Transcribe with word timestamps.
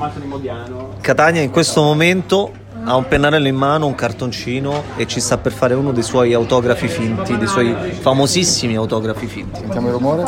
Tommaso 0.00 0.18
di 0.18 0.26
Modiano. 0.28 0.94
Catania 1.02 1.42
in 1.42 1.50
questo 1.50 1.82
momento 1.82 2.50
ha 2.84 2.96
un 2.96 3.06
pennarello 3.06 3.46
in 3.48 3.54
mano, 3.54 3.84
un 3.84 3.94
cartoncino 3.94 4.82
e 4.96 5.06
ci 5.06 5.20
sta 5.20 5.36
per 5.36 5.52
fare 5.52 5.74
uno 5.74 5.92
dei 5.92 6.02
suoi 6.02 6.32
autografi 6.32 6.88
finti, 6.88 7.36
dei 7.36 7.46
suoi 7.46 7.74
famosissimi 8.00 8.76
autografi 8.76 9.26
finti. 9.26 9.60
Sentiamo 9.60 9.88
il 9.88 9.92
rumore. 9.92 10.22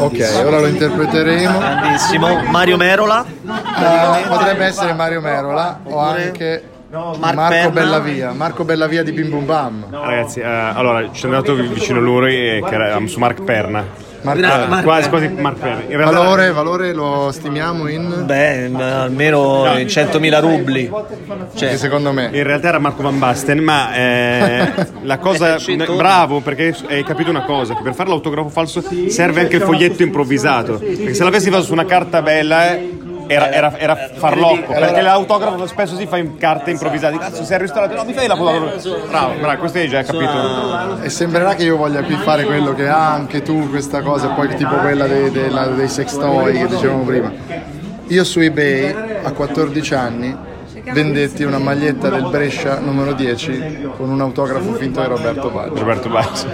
Ok, 0.00 0.32
ora 0.44 0.58
lo 0.58 0.66
interpreteremo. 0.66 1.56
Grandissimo. 1.58 2.42
Mario 2.50 2.76
Merola, 2.76 3.24
Eh, 3.24 4.26
potrebbe 4.26 4.64
essere 4.64 4.92
Mario 4.92 5.20
Merola 5.20 5.82
o 5.84 5.98
anche 6.00 6.64
Marco 6.90 7.48
Perna. 7.48 7.70
Bellavia. 7.70 8.32
Marco 8.32 8.64
Bellavia 8.64 9.04
di 9.04 9.12
Bim 9.12 9.30
Bum 9.30 9.44
Bam. 9.46 9.86
Ragazzi, 9.88 10.40
eh, 10.40 10.44
allora 10.44 11.02
ci 11.12 11.20
sono 11.20 11.36
andato 11.36 11.54
vi- 11.54 11.68
vicino 11.68 12.00
a 12.00 12.02
lui 12.02 12.34
e 12.34 12.62
che 12.66 12.74
era 12.74 12.98
su 13.06 13.20
Mark 13.20 13.42
Perna. 13.44 14.05
Marco- 14.26 14.40
Gra- 14.40 14.64
Eh, 14.64 14.68
Mark 14.68 14.82
quasi 14.82 15.08
quasi 15.08 15.28
Mark 15.28 15.58
realtà 15.88 16.18
Valore, 16.18 16.52
valore 16.52 16.92
lo 16.92 17.30
stimiamo 17.32 17.88
in... 17.88 18.22
beh, 18.26 18.68
m- 18.68 18.76
almeno 18.80 19.64
in 19.78 19.86
100.000 19.86 20.40
rubli. 20.40 20.90
Che 20.90 21.58
Cioè, 21.58 21.76
secondo 21.76 22.12
me... 22.12 22.28
in 22.32 22.42
realtà 22.42 22.68
era 22.68 22.78
Marco 22.78 23.02
Van 23.02 23.18
Basten, 23.18 23.58
ma 23.60 23.94
eh, 23.94 24.72
la 25.02 25.18
cosa 25.18 25.56
bravo 25.96 26.40
perché 26.40 26.74
hai 26.88 27.04
capito 27.04 27.30
una 27.30 27.44
cosa, 27.44 27.74
che 27.74 27.82
per 27.82 27.94
fare 27.94 28.08
l'autografo 28.08 28.48
falso 28.48 28.82
serve 29.08 29.40
anche 29.40 29.56
il 29.56 29.62
foglietto 29.62 30.02
improvvisato, 30.02 30.78
perché 30.78 31.14
se 31.14 31.24
l'avessi 31.24 31.50
fatto 31.50 31.62
su 31.62 31.72
una 31.72 31.84
carta 31.86 32.20
bella 32.22 32.74
eh, 32.74 32.95
era, 33.26 33.50
era, 33.50 33.78
era 33.78 34.10
farlocco, 34.14 34.72
perché 34.72 35.00
l'autografo 35.00 35.66
spesso 35.66 35.96
si 35.96 36.06
fa 36.06 36.16
in 36.18 36.36
carte 36.36 36.70
improvvisate. 36.70 37.18
Cazzo, 37.18 37.44
sei 37.44 37.56
al 37.56 37.62
ristorante, 37.62 37.94
no, 37.94 38.04
mi 38.04 38.12
fai 38.12 38.26
l'autografo. 38.26 39.06
Bravo, 39.08 39.34
bravo, 39.38 39.58
questo 39.58 39.78
hai 39.78 39.88
già 39.88 40.02
capito. 40.02 41.02
E 41.02 41.10
sembrerà 41.10 41.54
che 41.54 41.64
io 41.64 41.76
voglia 41.76 42.02
qui 42.02 42.16
fare 42.16 42.44
quello 42.44 42.74
che 42.74 42.88
ha 42.88 43.12
anche 43.12 43.42
tu, 43.42 43.68
questa 43.70 44.02
cosa, 44.02 44.28
poi 44.28 44.54
tipo 44.54 44.74
quella 44.76 45.06
dei, 45.06 45.30
dei 45.30 45.88
sex 45.88 46.16
toy 46.16 46.52
che 46.58 46.66
dicevamo 46.66 47.02
prima. 47.04 47.32
Io 48.08 48.24
su 48.24 48.38
eBay 48.38 48.94
a 49.24 49.32
14 49.32 49.94
anni 49.94 50.36
vendetti 50.92 51.42
una 51.42 51.58
maglietta 51.58 52.08
del 52.08 52.26
Brescia 52.30 52.78
numero 52.78 53.12
10 53.12 53.88
con 53.96 54.08
un 54.08 54.20
autografo 54.20 54.72
finto 54.74 55.00
di 55.00 55.06
Roberto 55.06 55.50
Baggio. 55.50 55.74
Roberto 55.74 56.08
Baggio. 56.08 56.46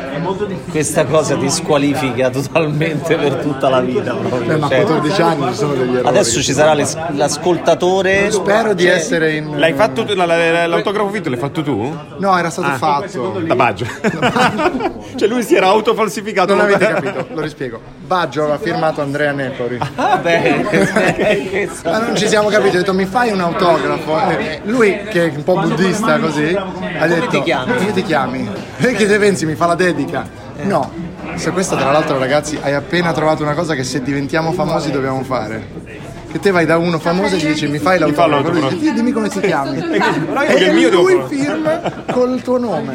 questa 0.71 1.05
cosa 1.05 1.37
ti 1.37 1.51
squalifica 1.51 2.31
totalmente 2.31 3.15
per 3.17 3.35
tutta 3.37 3.69
la 3.69 3.81
vita. 3.81 4.15
proprio. 4.15 4.53
Eh, 4.53 4.57
ma 4.57 4.67
a 4.67 4.69
Cioè, 4.71 4.83
14 4.83 5.23
anni 5.23 5.47
ci 5.49 5.55
sono 5.55 5.75
degli 5.75 5.95
errori. 5.95 6.09
adesso 6.09 6.41
ci 6.43 6.53
sarà 6.53 6.73
l'es- 6.75 6.97
l'ascoltatore. 7.11 8.31
Spero 8.31 8.73
di 8.75 8.87
essere 8.87 9.35
in... 9.37 9.59
L'hai 9.59 9.75
fatto 9.75 10.05
tu, 10.05 10.15
la- 10.15 10.25
la- 10.25 10.67
l'autografo 10.67 11.09
finto 11.11 11.29
l'hai 11.29 11.39
fatto 11.39 11.63
tu? 11.63 11.97
No, 12.19 12.39
era 12.39 12.51
stato 12.51 12.69
fatto. 12.77 13.43
Da 13.47 13.55
Baggio. 13.55 13.87
cioè 15.17 15.29
lui 15.29 15.43
si 15.43 15.55
era 15.55 15.67
autofalsificato. 15.69 16.55
Non 16.55 16.65
avete 16.65 16.87
capito, 16.87 17.27
lo 17.33 17.41
rispiego. 17.41 17.81
Baggio 18.07 18.43
aveva 18.43 18.59
firmato 18.59 19.01
Andrea 19.03 19.33
Nepori. 19.33 19.79
Vabbè, 19.95 21.69
Ma 21.85 21.99
non 21.99 22.17
ci 22.17 22.29
siamo 22.29 22.49
capiti, 22.49 22.77
ho 22.77 22.79
detto 22.81 22.95
mi 22.95 23.05
fai 23.05 23.31
un 23.31 23.41
autografo? 23.41 24.21
E 24.31 24.61
lui, 24.65 24.99
che 25.09 25.31
è 25.31 25.33
un 25.35 25.45
po' 25.45 25.61
buddista 25.61 26.19
così, 26.19 26.57
ha 26.99 27.07
detto 27.07 27.29
ti 27.29 27.43
chiami? 27.43 27.77
come 27.77 27.93
ti 27.93 28.03
chiami? 28.03 28.51
E 28.79 28.93
che 28.93 29.07
De 29.07 29.19
Venzi 29.19 29.47
mi 29.47 29.55
fa 29.55 29.67
la 29.67 29.75
dedica. 29.75 30.29
No, 30.63 30.91
se 31.35 31.51
questa 31.51 31.77
tra 31.77 31.91
l'altro 31.91 32.19
ragazzi 32.19 32.59
hai 32.61 32.75
appena 32.75 33.13
trovato 33.13 33.43
una 33.43 33.55
cosa 33.55 33.75
che 33.75 33.85
se 33.85 34.03
diventiamo 34.03 34.53
famosi 34.53 34.91
dobbiamo 34.91 35.23
fare. 35.23 35.82
Che 36.33 36.39
te 36.39 36.51
vai 36.51 36.65
da 36.65 36.79
uno 36.79 36.99
famoso 36.99 37.35
e 37.35 37.39
gli 37.39 37.47
dici 37.47 37.67
mi 37.67 37.79
fai 37.79 37.99
fa 37.99 38.27
l'autografo, 38.27 38.51
lui 38.69 38.79
dice 38.79 38.87
"Sì, 38.89 38.93
dimmi 38.95 39.13
come 39.13 39.29
ti 39.29 39.39
chiami. 39.41 39.77
E 39.79 40.55
il 40.65 40.73
mio 40.73 40.89
devo 40.89 41.03
lui 41.03 41.21
fare. 41.21 41.29
firma 41.37 41.81
col 42.11 42.41
tuo 42.43 42.59
nome. 42.59 42.95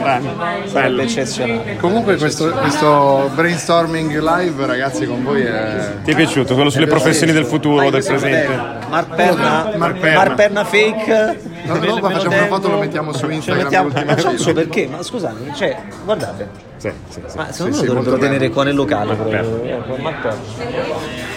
sarebbe 0.66 1.04
eccezionale. 1.04 1.78
Comunque 1.78 2.18
questo, 2.18 2.50
questo 2.52 3.30
brainstorming 3.36 4.18
live 4.20 4.66
ragazzi 4.66 5.06
con 5.06 5.24
voi 5.24 5.44
è... 5.44 5.98
Ti 6.04 6.12
è 6.12 6.16
piaciuto? 6.16 6.56
Quello 6.56 6.72
sulle 6.72 6.88
professioni 6.88 7.32
del 7.32 7.46
futuro, 7.46 7.90
del 7.92 8.04
presente? 8.04 8.48
Mark 8.90 9.16
Perna, 9.16 9.72
Mark 9.76 9.78
Mark 9.78 10.00
Perna. 10.00 10.34
Perna, 10.34 10.64
fake. 10.66 11.40
No, 11.66 11.78
dopo 11.78 12.10
facciamo 12.10 12.36
una 12.38 12.46
foto 12.48 12.68
e 12.68 12.72
lo 12.72 12.78
mettiamo 12.80 13.14
su 13.14 13.30
Instagram. 13.30 13.64
mettiamo- 13.64 13.90
ma 14.06 14.14
non 14.16 14.38
so 14.38 14.54
perché, 14.54 14.88
ma 14.90 15.04
scusate, 15.04 15.52
cioè, 15.54 15.78
guardate, 16.06 16.48
Sì, 16.78 16.90
sì, 17.10 17.22
sì. 17.28 17.38
ma 17.38 17.52
secondo 17.52 17.76
sì, 17.76 17.82
me 17.82 17.88
lo 17.88 17.94
molto 17.94 18.10
dovrebbero 18.10 18.18
tenere 18.18 18.38
bello. 18.40 18.54
qua 18.54 18.64
nel 18.64 18.76
locale. 18.76 19.16
Perna. 19.16 19.86
proprio. 19.86 21.37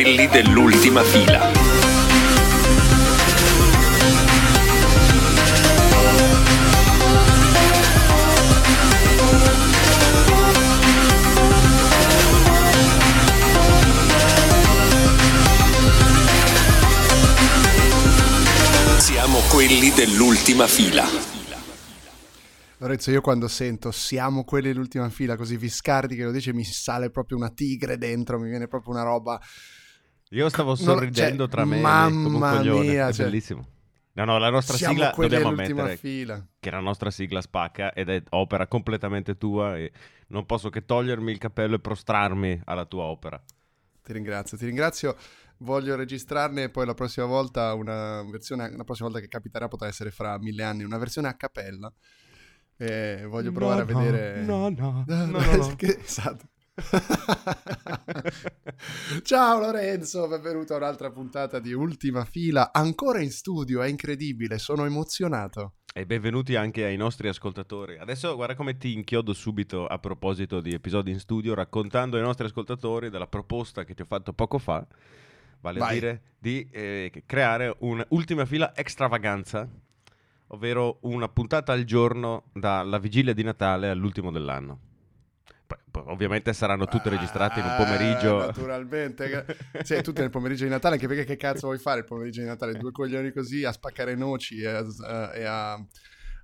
Quelli 0.00 0.28
dell'ultima 0.28 1.02
fila. 1.02 1.50
Siamo 19.00 19.40
quelli 19.50 19.90
dell'ultima 19.90 20.68
fila. 20.68 21.04
Lorenzo, 22.76 23.10
io 23.10 23.20
quando 23.20 23.48
sento 23.48 23.90
siamo 23.90 24.44
quelli 24.44 24.68
dell'ultima 24.68 25.08
fila, 25.10 25.34
così 25.34 25.56
Viscardi 25.56 26.14
che 26.14 26.22
lo 26.22 26.30
dice, 26.30 26.52
mi 26.52 26.62
sale 26.62 27.10
proprio 27.10 27.36
una 27.36 27.50
tigre 27.50 27.98
dentro, 27.98 28.38
mi 28.38 28.48
viene 28.48 28.68
proprio 28.68 28.92
una 28.92 29.02
roba. 29.02 29.40
Io 30.30 30.48
stavo 30.48 30.74
sorridendo 30.74 31.44
cioè, 31.44 31.50
tra 31.50 31.64
me 31.64 31.80
mamma 31.80 32.22
come 32.22 32.36
un 32.36 32.56
coglione. 32.56 32.88
mia, 32.88 33.08
è 33.08 33.12
cioè- 33.12 33.26
bellissimo. 33.26 33.66
No, 34.18 34.24
no, 34.24 34.38
la 34.38 34.50
nostra 34.50 34.76
sigla 34.76 35.14
dobbiamo 35.16 35.48
ammettere 35.48 35.96
fila. 35.96 36.44
che 36.58 36.70
la 36.72 36.80
nostra 36.80 37.08
sigla 37.08 37.40
spacca 37.40 37.92
ed 37.92 38.08
è 38.08 38.20
opera 38.30 38.66
completamente 38.66 39.36
tua 39.36 39.76
e 39.76 39.92
non 40.28 40.44
posso 40.44 40.70
che 40.70 40.84
togliermi 40.84 41.30
il 41.30 41.38
cappello 41.38 41.76
e 41.76 41.78
prostrarmi 41.78 42.62
alla 42.64 42.84
tua 42.84 43.04
opera. 43.04 43.40
Ti 44.02 44.12
ringrazio, 44.12 44.56
ti 44.56 44.66
ringrazio. 44.66 45.16
Voglio 45.58 45.94
registrarne 45.94 46.68
poi 46.68 46.84
la 46.86 46.94
prossima 46.94 47.26
volta 47.26 47.74
una 47.74 48.24
versione, 48.24 48.74
la 48.76 48.82
prossima 48.82 49.08
volta 49.08 49.22
che 49.22 49.28
capiterà 49.28 49.68
potrà 49.68 49.86
essere 49.86 50.10
fra 50.10 50.36
mille 50.38 50.64
anni, 50.64 50.82
una 50.82 50.98
versione 50.98 51.28
a 51.28 51.34
cappella. 51.34 51.92
E 52.76 53.24
voglio 53.24 53.52
provare 53.52 53.82
a 53.82 53.84
vedere... 53.84 54.40
No, 54.42 54.68
no, 54.68 55.04
No, 55.06 55.26
no, 55.26 55.26
no, 55.26 55.40
no, 55.40 55.56
no. 55.56 55.76
esatto. 55.78 56.48
Ciao 59.22 59.58
Lorenzo, 59.58 60.28
benvenuto 60.28 60.74
a 60.74 60.76
un'altra 60.76 61.10
puntata 61.10 61.58
di 61.58 61.72
Ultima 61.72 62.24
Fila, 62.24 62.72
ancora 62.72 63.20
in 63.20 63.32
studio, 63.32 63.82
è 63.82 63.88
incredibile, 63.88 64.58
sono 64.58 64.84
emozionato. 64.84 65.72
E 65.92 66.06
benvenuti 66.06 66.54
anche 66.54 66.84
ai 66.84 66.96
nostri 66.96 67.26
ascoltatori. 67.26 67.98
Adesso 67.98 68.36
guarda 68.36 68.54
come 68.54 68.76
ti 68.76 68.92
inchiodo 68.92 69.32
subito 69.32 69.86
a 69.86 69.98
proposito 69.98 70.60
di 70.60 70.72
episodi 70.72 71.10
in 71.10 71.18
studio, 71.18 71.54
raccontando 71.54 72.16
ai 72.16 72.22
nostri 72.22 72.46
ascoltatori 72.46 73.10
della 73.10 73.26
proposta 73.26 73.82
che 73.82 73.94
ti 73.94 74.02
ho 74.02 74.06
fatto 74.06 74.32
poco 74.32 74.58
fa, 74.58 74.86
vale 75.60 75.80
a 75.80 75.82
Vai. 75.82 75.94
dire 75.94 76.22
di 76.38 76.68
eh, 76.70 77.24
creare 77.26 77.74
un'ultima 77.80 78.44
fila 78.44 78.72
extravaganza, 78.76 79.68
ovvero 80.48 80.98
una 81.00 81.28
puntata 81.28 81.72
al 81.72 81.82
giorno 81.82 82.44
dalla 82.52 82.98
vigilia 82.98 83.32
di 83.32 83.42
Natale 83.42 83.88
all'ultimo 83.88 84.30
dell'anno. 84.30 84.87
Ovviamente 86.06 86.52
saranno 86.52 86.86
tutte 86.86 87.10
registrate 87.10 87.60
in 87.60 87.66
un 87.66 87.72
Ah, 87.72 87.76
pomeriggio. 87.76 88.38
Naturalmente. 88.38 89.44
sì, 89.84 90.00
tutte 90.02 90.20
nel 90.20 90.30
pomeriggio 90.30 90.64
di 90.64 90.70
Natale, 90.70 90.94
anche 90.94 91.06
perché 91.06 91.24
che 91.24 91.36
cazzo 91.36 91.66
vuoi 91.66 91.78
fare 91.78 92.00
il 92.00 92.04
pomeriggio 92.06 92.40
di 92.40 92.46
Natale? 92.46 92.74
Due 92.74 92.92
coglioni 92.92 93.30
così 93.32 93.64
a 93.64 93.72
spaccare 93.72 94.14
noci 94.14 94.60
e 94.60 94.66
a, 94.68 94.84
a- 95.02 95.34
e 95.34 95.44
a- 95.44 95.86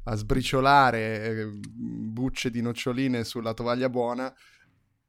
a 0.06 0.14
sbriciolare 0.16 1.22
eh, 1.24 1.50
bucce 1.62 2.50
di 2.50 2.60
noccioline 2.60 3.24
sulla 3.24 3.54
tovaglia 3.54 3.88
buona 3.88 4.30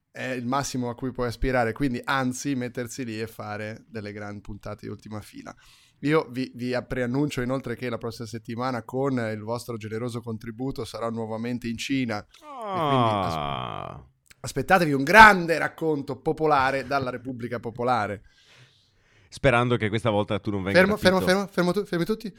è 0.10 0.28
il 0.30 0.45
massimo 0.45 0.90
a 0.90 0.95
cui 0.95 1.12
puoi 1.12 1.28
aspirare. 1.28 1.74
Quindi, 1.74 2.00
anzi, 2.04 2.56
mettersi 2.56 3.04
lì 3.04 3.19
e 3.19 3.28
fare 3.28 3.84
delle 3.90 4.13
grandi 4.13 4.40
puntate 4.40 4.86
di 4.86 4.92
ultima 4.92 5.19
fila. 5.19 5.54
Io 6.06 6.28
vi, 6.30 6.52
vi 6.54 6.78
preannuncio 6.88 7.42
inoltre 7.42 7.75
che 7.75 7.90
la 7.90 7.98
prossima 7.98 8.28
settimana, 8.28 8.84
con 8.84 9.18
il 9.18 9.42
vostro 9.42 9.75
generoso 9.75 10.22
contributo, 10.22 10.86
sarò 10.86 11.10
nuovamente 11.10 11.68
in 11.68 11.78
Cina. 11.78 12.24
Ah. 12.44 14.04
Aspettatevi 14.40 14.94
un 14.94 15.04
grande 15.04 15.57
racconto 15.57 16.18
popolare 16.18 16.86
dalla 16.86 17.10
Repubblica 17.10 17.60
Popolare. 17.60 18.22
Sperando 19.30 19.78
che 19.78 19.90
questa 19.90 20.12
volta 20.12 20.40
tu 20.40 20.52
non 20.52 20.62
venga 20.62 20.78
Fermo, 20.78 20.96
fermo, 20.96 21.22
fermo, 21.22 21.48
fermo, 21.48 21.74
tu- 21.74 21.86
fermi 21.86 22.06
tutti. 22.06 22.31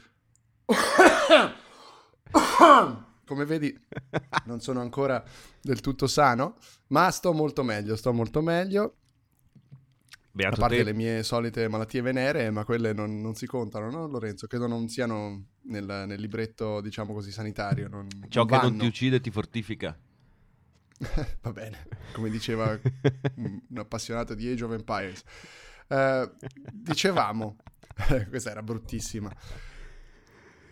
Come 3.25 3.43
vedi, 3.43 3.77
non 4.45 4.61
sono 4.61 4.79
ancora 4.79 5.21
del 5.61 5.81
tutto 5.81 6.07
sano, 6.07 6.55
ma 6.87 7.11
sto 7.11 7.33
molto 7.33 7.63
meglio, 7.63 7.97
sto 7.97 8.13
molto 8.13 8.41
meglio. 8.41 8.95
A 10.37 10.49
Beato 10.49 10.59
parte 10.61 10.75
te. 10.77 10.83
le 10.83 10.93
mie 10.93 11.23
solite 11.23 11.67
malattie 11.67 12.01
venere, 12.01 12.51
ma 12.51 12.63
quelle 12.63 12.93
non, 12.93 13.19
non 13.21 13.33
si 13.33 13.47
contano, 13.47 13.89
no 13.89 14.07
Lorenzo? 14.07 14.45
Credo 14.47 14.67
non 14.67 14.87
siano 14.87 15.45
nel, 15.63 16.03
nel 16.05 16.19
libretto, 16.19 16.79
diciamo 16.81 17.13
così, 17.13 17.31
sanitario. 17.31 17.87
Non, 17.87 18.07
Ciò 18.29 18.41
non 18.41 18.47
che 18.47 18.53
non 18.55 18.61
vanno. 18.69 18.77
ti 18.79 18.85
uccide 18.85 19.19
ti 19.19 19.31
fortifica. 19.31 19.97
Va 21.41 21.51
bene, 21.51 21.87
come 22.13 22.29
diceva 22.29 22.79
un 23.35 23.61
appassionato 23.77 24.33
di 24.35 24.47
Age 24.47 24.63
of 24.63 24.71
Empires. 24.73 25.23
Eh, 25.87 26.31
dicevamo, 26.71 27.57
questa 28.29 28.51
era 28.51 28.61
bruttissima. 28.61 29.31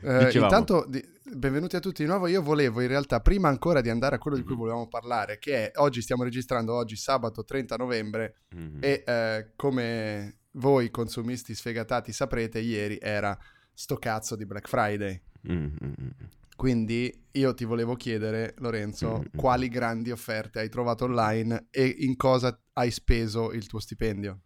Eh, 0.02 0.32
intanto, 0.38 0.86
di- 0.88 1.04
benvenuti 1.32 1.76
a 1.76 1.80
tutti 1.80 2.04
di 2.04 2.08
nuovo. 2.10 2.28
Io 2.28 2.42
volevo 2.42 2.82
in 2.82 2.88
realtà, 2.88 3.20
prima 3.20 3.50
ancora 3.50 3.82
di 3.82 3.90
andare 3.90 4.16
a 4.16 4.18
quello 4.20 4.38
di 4.38 4.44
cui 4.44 4.56
volevamo 4.56 4.88
parlare, 4.88 5.40
che 5.40 5.72
è 5.72 5.80
oggi 5.80 6.02
stiamo 6.02 6.24
registrando, 6.24 6.74
oggi 6.74 6.96
sabato 6.96 7.44
30 7.44 7.76
novembre, 7.78 8.36
Mhm. 8.56 8.78
e 8.82 9.04
eh, 9.06 9.52
come 9.56 10.38
voi 10.52 10.90
consumisti 10.90 11.54
sfegatati 11.54 12.12
saprete, 12.14 12.60
ieri 12.60 12.98
era 13.02 13.38
sto 13.74 13.98
cazzo 13.98 14.36
di 14.36 14.46
Black 14.46 14.68
Friday. 14.70 15.22
Mm, 15.52 15.56
mm, 15.66 15.94
mm. 16.02 16.10
Quindi 16.56 17.26
io 17.32 17.54
ti 17.54 17.66
volevo 17.66 17.96
chiedere, 17.96 18.54
Lorenzo, 18.60 19.20
Mm. 19.20 19.38
quali 19.38 19.68
grandi 19.68 20.12
offerte 20.12 20.60
hai 20.60 20.70
trovato 20.70 21.04
online 21.04 21.68
e 21.70 21.86
in 22.00 22.16
cosa 22.16 22.58
hai 22.74 22.92
speso 22.92 23.52
il 23.52 23.68
tuo 23.68 23.80
stipendio? 23.80 24.40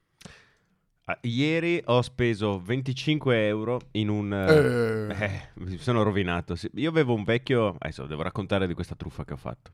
Ah, 1.09 1.17
ieri 1.21 1.81
ho 1.85 2.03
speso 2.03 2.59
25 2.61 3.47
euro 3.47 3.79
in 3.93 4.09
un... 4.09 4.31
eh, 4.31 5.25
Eh, 5.25 5.41
mi 5.65 5.77
sono 5.79 6.03
rovinato. 6.03 6.55
Io 6.75 6.89
avevo 6.89 7.15
un 7.15 7.23
vecchio. 7.23 7.75
Adesso 7.79 8.05
devo 8.05 8.21
raccontare 8.21 8.67
di 8.67 8.75
questa 8.75 8.93
truffa 8.93 9.25
che 9.25 9.33
ho 9.33 9.37
fatto. 9.37 9.71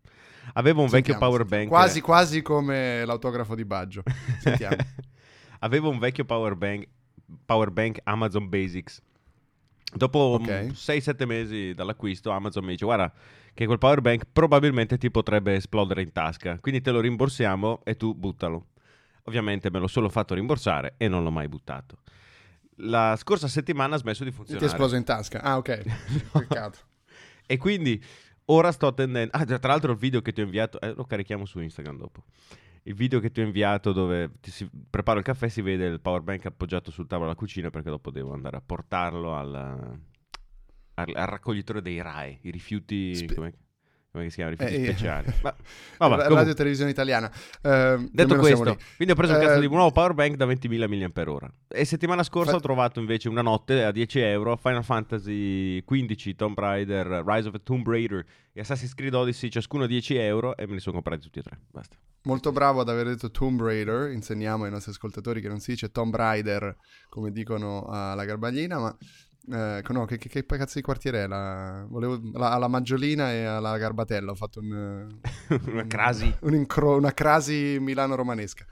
Avevo 0.54 0.82
un 0.82 0.88
vecchio 0.88 1.14
sentiamo, 1.14 1.20
power 1.20 1.40
sentiamo. 1.42 1.64
bank. 1.64 1.68
Quasi, 1.78 2.00
quasi 2.02 2.42
come 2.42 3.04
l'autografo 3.04 3.54
di 3.54 3.66
Baggio. 3.66 4.04
Sentiamo. 4.40 4.78
Avevo 5.60 5.90
un 5.90 6.00
vecchio 6.00 6.24
power 6.24 6.56
bank, 6.56 6.88
power 7.46 7.70
bank 7.72 8.00
Amazon 8.06 8.48
Basics. 8.48 9.02
Dopo 9.94 10.38
Ok. 10.42 10.72
6-7 10.74 11.26
mesi 11.26 11.74
dall'acquisto, 11.74 12.30
Amazon 12.32 12.64
mi 12.64 12.72
dice: 12.72 12.86
Guarda, 12.86 13.12
che 13.54 13.66
quel 13.66 13.78
power 13.78 14.00
bank 14.00 14.24
probabilmente 14.32 14.98
ti 14.98 15.12
potrebbe 15.12 15.56
esplodere 15.56 16.02
in 16.02 16.14
tasca. 16.14 16.60
Quindi 16.62 16.80
te 16.80 16.92
lo 16.92 17.02
rimborsiamo 17.02 17.82
e 17.84 17.98
tu 17.98 18.14
buttalo. 18.14 18.68
Ovviamente 19.28 19.70
me 19.72 19.80
l'ho 19.80 19.88
solo 19.88 20.10
fatto 20.10 20.34
rimborsare 20.34 20.96
e 20.98 21.08
non 21.08 21.24
l'ho 21.24 21.32
mai 21.32 21.48
buttato. 21.48 21.98
La 22.80 23.16
scorsa 23.18 23.48
settimana 23.48 23.96
ha 23.96 23.98
smesso 23.98 24.24
di 24.24 24.30
Ti 24.30 24.36
è 24.36 24.38
funzionare. 24.38 24.66
esploso 24.68 24.96
in 24.96 25.04
tasca. 25.04 25.42
Ah, 25.42 25.58
ok. 25.58 25.82
Peccato. 26.32 26.80
E 27.46 27.58
quindi 27.58 28.04
ora 28.46 28.72
sto 28.72 28.88
attendendo. 28.88 29.32
Ah, 29.36 29.46
tra 29.46 29.60
l'altro, 29.70 29.92
il 29.94 29.98
video 29.98 30.22
che 30.22 30.32
ti 30.34 30.42
ho 30.42 30.44
inviato, 30.44 30.80
eh, 30.82 30.94
lo 30.94 31.06
carichiamo 31.06 31.46
su 31.46 31.60
Instagram 31.60 31.98
dopo. 31.98 32.24
Il 32.84 32.94
video 32.94 33.20
che 33.20 33.32
ti 33.32 33.42
ho 33.42 33.44
inviato 33.44 33.94
dove 33.94 34.32
ti 34.42 34.52
si 34.52 34.70
preparo 34.90 35.18
il 35.18 35.26
caffè 35.26 35.48
si 35.48 35.62
vede 35.62 35.88
il 35.88 36.00
power 36.02 36.22
bank 36.22 36.46
appoggiato 36.46 36.92
sul 36.92 37.08
tavolo 37.08 37.30
della 37.30 37.40
cucina 37.40 37.72
perché 37.72 37.90
dopo 37.90 38.12
devo 38.12 38.32
andare 38.34 38.58
a 38.58 38.62
portarlo 38.64 39.34
al, 39.36 39.56
al, 39.56 41.12
al 41.16 41.26
raccoglitore 41.26 41.82
dei 41.82 42.00
RAE, 42.00 42.40
i 42.44 42.52
rifiuti. 42.52 43.16
Spe- 43.16 43.54
come, 44.16 44.30
si 44.30 44.36
chiama? 44.36 44.52
Rifiuti 44.52 44.74
Eh, 44.74 44.82
eh. 44.82 44.86
speciali. 44.86 45.34
Ma, 45.44 45.56
La- 45.98 46.08
vabbè, 46.08 46.16
Radio 46.18 46.28
comunque, 46.30 46.54
Televisione 46.56 46.90
Italiana. 46.92 47.32
Eh, 47.62 48.10
detto 48.12 48.36
questo, 48.38 48.78
quindi 48.96 49.14
ho 49.14 49.16
preso 49.16 49.34
un 49.34 49.42
Eh, 49.42 49.46
cazzo 49.46 49.60
di 49.60 49.68
nuovo 49.68 49.92
power 49.92 50.14
bank 50.14 50.36
da 50.36 50.46
20.000 50.46 50.88
mAh. 51.40 51.52
E 51.68 51.86
settimana 51.86 52.24
scorsa 52.24 52.52
Fa- 52.52 52.58
ho 52.58 52.62
trovato 52.62 53.00
invece 53.00 53.30
una 53.30 53.42
notte 53.42 53.84
a 53.84 53.92
10 53.92 54.20
euro 54.20 54.56
Final 54.58 54.84
Fantasy 54.84 55.84
XV, 55.84 56.36
Tomb 56.36 56.58
Raider, 56.60 57.24
Rise 57.26 57.48
of 57.50 57.54
a 57.56 57.60
Tomb 57.60 57.88
Raider 57.88 58.26
e 58.54 58.60
Assassin's 58.62 58.94
Creed 58.94 59.14
Odyssey, 59.14 59.50
ciascuno 59.50 59.86
10 59.86 60.16
euro 60.16 60.56
e 60.58 60.66
me 60.68 60.74
li 60.74 60.80
sono 60.80 60.94
comprati 60.96 61.22
tutti 61.22 61.40
e 61.40 61.42
tre. 61.44 61.60
Basta. 61.72 61.96
Molto 62.24 62.52
bravo 62.52 62.82
ad 62.82 62.90
aver 62.90 63.06
detto 63.06 63.30
Tomb 63.30 63.62
Raider. 63.62 64.10
Insegniamo 64.12 64.64
ai 64.64 64.72
nostri 64.72 64.92
ascoltatori 64.92 65.42
che 65.42 65.48
non 65.48 65.60
si 65.60 65.72
dice 65.72 65.92
Tomb 65.92 66.16
Raider 66.16 66.76
come 67.08 67.32
dicono 67.32 67.86
alla 67.88 68.26
Garbaglina, 68.26 68.80
ma. 68.80 68.98
Eh, 69.52 69.82
no, 69.90 70.06
che, 70.06 70.18
che- 70.18 70.30
che 70.30 70.46
cazzo 70.46 70.74
di 70.80 70.82
quartiere 70.82 71.24
è? 71.24 71.28
La, 71.28 71.86
volevo, 71.90 72.20
la- 72.34 72.52
alla 72.52 72.68
Maggiolina 72.68 73.32
e 73.32 73.44
alla 73.44 73.78
Garbatella. 73.78 74.32
Ho 74.32 74.36
fatto 74.36 74.60
un, 74.60 75.08
Una 75.68 75.88
crasi. 75.88 76.34
un 76.42 76.54
incro- 76.54 76.98
una 76.98 77.14
crasi 77.14 77.78
milano-romanesca. 77.80 78.66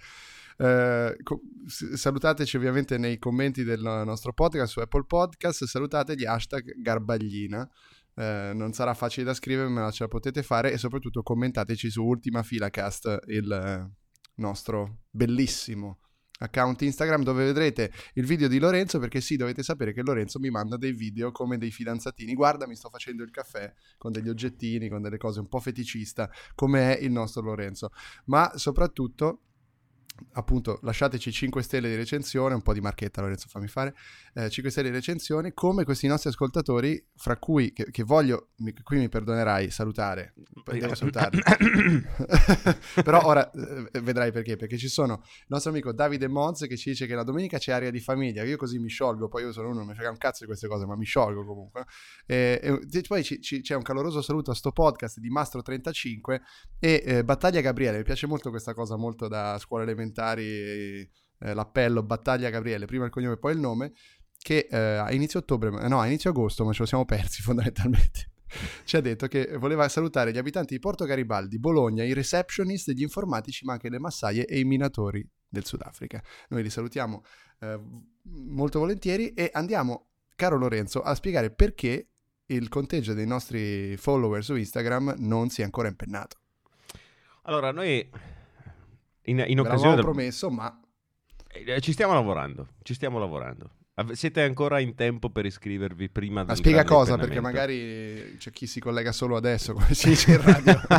Eh, 0.58 1.18
co- 1.24 1.42
salutateci 1.68 2.58
ovviamente 2.58 2.98
nei 2.98 3.18
commenti 3.18 3.64
del 3.64 3.82
nostro 3.82 4.34
podcast 4.34 4.72
su 4.72 4.80
Apple 4.80 5.06
Podcast. 5.06 5.64
Salutate 5.66 6.16
gli 6.16 6.26
hashtag 6.26 6.80
Garbaglina. 6.82 7.68
Eh, 8.16 8.52
non 8.54 8.74
sarà 8.74 8.94
facile 8.94 9.26
da 9.26 9.34
scrivere, 9.34 9.68
ma 9.70 9.90
ce 9.92 10.04
la 10.04 10.10
potete 10.10 10.44
fare. 10.44 10.72
E 10.72 10.78
soprattutto 10.78 11.24
commentateci 11.24 11.90
su 11.90 12.04
Ultima 12.04 12.44
Fila 12.44 12.70
Cast, 12.70 13.20
il 13.28 13.52
eh, 13.52 13.92
nostro 14.36 15.00
bellissimo 15.10 16.00
account 16.40 16.82
Instagram 16.82 17.24
dove 17.24 17.46
vedrete 17.46 17.92
il 18.16 18.26
video 18.26 18.48
di 18.48 18.60
Lorenzo 18.60 19.00
perché 19.00 19.22
sì 19.22 19.36
dovete 19.36 19.64
sapere 19.64 19.94
che 19.94 20.02
Lorenzo 20.02 20.40
mi 20.40 20.50
manda 20.50 20.78
dei 20.78 20.92
video 20.92 21.32
come 21.32 21.58
dei 21.58 21.72
fidanzatini. 21.72 22.34
Guarda 22.34 22.68
mi 22.68 22.76
sto 22.76 22.90
facendo 22.90 23.24
il 23.24 23.32
caffè 23.32 23.72
con 23.98 24.12
degli 24.12 24.30
oggettini 24.30 24.90
con 24.90 25.02
delle 25.02 25.18
cose 25.18 25.40
un 25.40 25.48
po' 25.48 25.60
feticista 25.60 26.30
come 26.56 26.98
è 26.98 27.04
il 27.04 27.12
nostro 27.12 27.42
Lorenzo. 27.42 27.92
Ma 28.26 28.52
soprattutto 28.56 29.40
appunto 30.34 30.80
lasciateci 30.84 31.32
5 31.32 31.62
stelle 31.64 31.90
di 31.90 31.96
recensione 31.96 32.54
un 32.54 32.62
po' 32.62 32.74
di 32.74 32.82
marchetta 32.82 33.22
Lorenzo 33.22 33.48
fammi 33.50 33.68
fare 33.68 33.96
eh, 34.36 34.50
5 34.50 34.72
stelle 34.72 34.90
di 34.90 34.96
recensione 34.96 35.54
come 35.54 35.84
questi 35.84 36.08
nostri 36.08 36.30
ascoltatori 36.30 37.04
fra 37.16 37.38
cui 37.38 37.74
che, 37.74 37.90
che 37.92 38.04
voglio 38.04 38.50
mi- 38.58 38.74
qui 38.84 38.98
mi 38.98 39.10
perdonerai 39.10 39.70
salutare 39.70 40.34
devo 40.80 40.96
salutarli 40.96 41.42
però 43.04 43.22
ora 43.26 43.50
eh, 43.52 44.02
vedrai 44.02 44.32
perché 44.32 44.56
perché 44.56 44.78
ci 44.78 44.88
sono 44.88 45.22
il 45.24 45.46
nostro 45.48 45.72
amico 45.72 45.92
Davide 45.92 46.28
Moz 46.28 46.66
che 46.68 46.78
ci 46.78 46.92
dice 46.92 47.06
che 47.06 47.16
la 47.16 47.24
domenica 47.24 47.58
c'è 47.58 47.72
aria 47.72 47.92
di 47.92 48.00
famiglia 48.00 48.44
io 48.44 48.58
così 48.58 48.80
mi 48.80 48.90
sciolgo 48.90 49.28
poi 49.28 49.44
io 49.44 49.52
sono 49.52 49.70
uno 49.70 49.80
non 49.80 49.88
mi 49.88 49.94
frega 49.94 50.10
un 50.10 50.18
cazzo 50.18 50.40
di 50.42 50.48
queste 50.48 50.68
cose 50.68 50.86
ma 50.86 50.96
mi 50.96 51.06
sciolgo 51.06 51.46
comunque 51.46 51.86
e, 52.26 52.60
e 52.92 53.02
poi 53.08 53.24
ci- 53.24 53.42
ci- 53.42 53.62
c'è 53.62 53.76
un 53.76 53.84
caloroso 53.84 54.22
saluto 54.22 54.52
a 54.52 54.56
sto 54.56 54.72
podcast 54.72 55.20
di 55.20 55.30
Mastro 55.30 55.62
35 55.62 56.42
e 56.80 57.04
eh, 57.06 57.24
Battaglia 57.24 57.62
Gabriele 57.62 57.98
mi 57.98 58.04
piace 58.04 58.28
molto 58.28 58.50
questa 58.50 58.74
cosa 58.74 58.96
molto 58.96 59.28
da 59.28 59.58
scuole 59.60 59.86
elementari 60.04 61.10
eh, 61.40 61.54
l'appello 61.54 62.04
Battaglia 62.04 62.50
Gabriele 62.50 62.86
prima 62.86 63.06
il 63.06 63.12
cognome 63.12 63.38
poi 63.38 63.54
il 63.54 63.60
nome 63.60 63.94
che 64.38 64.68
eh, 64.70 64.78
a 64.78 65.12
inizio 65.12 65.40
ottobre 65.40 65.70
no 65.88 66.00
a 66.00 66.06
inizio 66.06 66.30
agosto 66.30 66.66
ma 66.66 66.74
ce 66.74 66.80
lo 66.80 66.86
siamo 66.86 67.06
persi 67.06 67.42
fondamentalmente 67.44 68.32
ci 68.86 68.96
ha 68.96 69.02
detto 69.02 69.28
che 69.28 69.58
voleva 69.58 69.88
salutare 69.90 70.32
gli 70.32 70.38
abitanti 70.38 70.76
di 70.76 70.80
Porto 70.80 71.06
Garibaldi, 71.06 71.60
Bologna, 71.60 72.04
i 72.04 72.14
receptionist, 72.14 72.92
gli 72.92 73.02
informatici, 73.02 73.66
ma 73.66 73.74
anche 73.74 73.90
le 73.90 74.00
massaie 74.00 74.46
e 74.46 74.60
i 74.60 74.64
minatori 74.64 75.28
del 75.48 75.66
Sudafrica. 75.66 76.22
Noi 76.50 76.64
li 76.64 76.70
salutiamo 76.70 77.24
eh, 77.62 77.80
molto 78.24 78.80
volentieri 78.80 79.34
e 79.34 79.50
andiamo, 79.54 80.10
caro 80.36 80.58
Lorenzo, 80.58 81.02
a 81.02 81.16
spiegare 81.16 81.52
perché 81.52 82.10
il 82.48 82.70
conteggio 82.70 83.14
dei 83.14 83.26
nostri 83.26 83.98
follower 83.98 84.44
su 84.44 84.56
Instagram 84.56 85.16
non 85.20 85.50
si 85.50 85.62
è 85.62 85.64
ancora 85.64 85.88
impennato. 85.88 86.38
Allora, 87.44 87.72
noi 87.72 88.08
in, 89.26 89.44
in 89.48 89.60
occasione 89.60 89.96
del- 89.96 90.04
promesso, 90.04 90.50
ma 90.50 90.80
Eh, 91.50 91.82
ci 91.82 91.92
stiamo 91.92 92.14
lavorando, 92.14 92.68
ci 92.84 92.94
stiamo 92.94 93.20
lavorando. 93.20 93.70
Siete 94.14 94.42
ancora 94.42 94.80
in 94.80 94.96
tempo 94.96 95.30
per 95.30 95.46
iscrivervi 95.46 96.10
prima 96.10 96.44
ma 96.44 96.56
spiega 96.56 96.84
cosa, 96.84 97.16
perché 97.16 97.40
magari 97.40 98.36
c'è 98.40 98.50
chi 98.50 98.66
si 98.66 98.80
collega 98.80 99.12
solo 99.12 99.36
adesso, 99.36 99.74
come 99.74 99.94
si 99.94 100.10
dice 100.10 100.32
in 100.32 100.42
radio. 100.42 100.82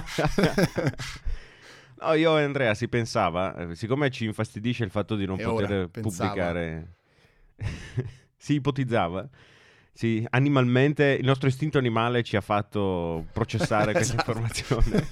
No, 1.97 2.13
io 2.15 2.37
e 2.39 2.43
Andrea 2.43 2.75
si 2.75 2.87
pensava, 2.89 3.57
eh, 3.57 3.75
siccome 3.77 4.11
ci 4.11 4.25
infastidisce 4.27 4.85
il 4.85 4.91
fatto 4.91 5.17
di 5.17 5.25
non 5.27 5.39
E 5.41 5.45
poter 5.45 5.73
ora, 5.73 5.89
pubblicare, 5.89 6.97
si 8.37 8.55
ipotizzava, 8.55 9.27
sì, 9.93 10.27
animalmente, 10.31 11.17
il 11.19 11.25
nostro 11.25 11.49
istinto 11.49 11.79
animale 11.79 12.23
ci 12.23 12.37
ha 12.37 12.41
fatto 12.43 13.27
processare 13.33 13.93
questa 13.95 14.15
Esatto. 14.15 14.31
informazione. 14.33 15.07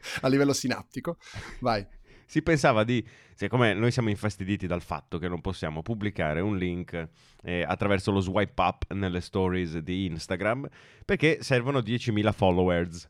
A 0.22 0.28
livello 0.28 0.52
sinaptico. 0.52 1.16
Vai. 1.60 1.86
Si 2.26 2.42
pensava 2.42 2.84
di, 2.84 3.04
siccome 3.34 3.74
noi 3.74 3.90
siamo 3.90 4.08
infastiditi 4.08 4.68
dal 4.68 4.82
fatto 4.82 5.18
che 5.18 5.26
non 5.26 5.40
possiamo 5.40 5.82
pubblicare 5.82 6.40
un 6.40 6.56
link 6.56 7.08
eh, 7.42 7.62
attraverso 7.62 8.12
lo 8.12 8.20
swipe 8.20 8.62
up 8.62 8.92
nelle 8.92 9.20
stories 9.20 9.78
di 9.78 10.06
Instagram, 10.06 10.68
perché 11.04 11.38
servono 11.42 11.80
10.000 11.80 12.32
followers. 12.32 13.08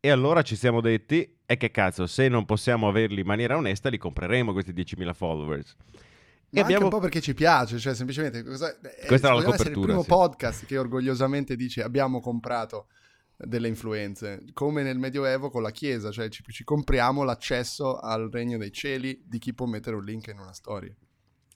E 0.00 0.10
allora 0.10 0.40
ci 0.40 0.56
siamo 0.56 0.80
detti, 0.80 1.36
e 1.44 1.56
che 1.58 1.70
cazzo, 1.70 2.06
se 2.06 2.28
non 2.28 2.46
possiamo 2.46 2.88
averli 2.88 3.20
in 3.20 3.26
maniera 3.26 3.56
onesta, 3.56 3.90
li 3.90 3.98
compreremo 3.98 4.52
questi 4.52 4.72
10.000 4.72 5.12
followers. 5.12 5.76
Ma 5.78 6.58
E 6.58 6.60
anche 6.60 6.60
abbiamo... 6.62 6.84
un 6.84 6.90
po' 6.90 6.98
perché 6.98 7.20
ci 7.20 7.34
piace, 7.34 7.78
cioè 7.78 7.94
semplicemente 7.94 8.42
cosa, 8.42 8.74
eh, 8.80 9.06
Questa 9.06 9.28
era 9.28 9.36
la 9.36 9.42
essere 9.42 9.70
il 9.70 9.74
copertura, 9.74 9.86
primo 9.86 10.02
sì. 10.02 10.08
podcast 10.08 10.66
che 10.66 10.78
orgogliosamente 10.78 11.56
dice 11.56 11.82
abbiamo 11.82 12.20
comprato 12.20 12.88
delle 13.36 13.68
influenze, 13.68 14.44
come 14.52 14.82
nel 14.82 14.98
Medioevo 14.98 15.50
con 15.50 15.62
la 15.62 15.70
Chiesa, 15.70 16.10
cioè 16.10 16.28
ci, 16.28 16.42
ci 16.46 16.64
compriamo 16.64 17.24
l'accesso 17.24 17.98
al 17.98 18.30
regno 18.30 18.58
dei 18.58 18.72
cieli 18.72 19.22
di 19.24 19.38
chi 19.38 19.52
può 19.54 19.66
mettere 19.66 19.96
un 19.96 20.04
link 20.04 20.28
in 20.28 20.38
una 20.38 20.52
storia. 20.52 20.94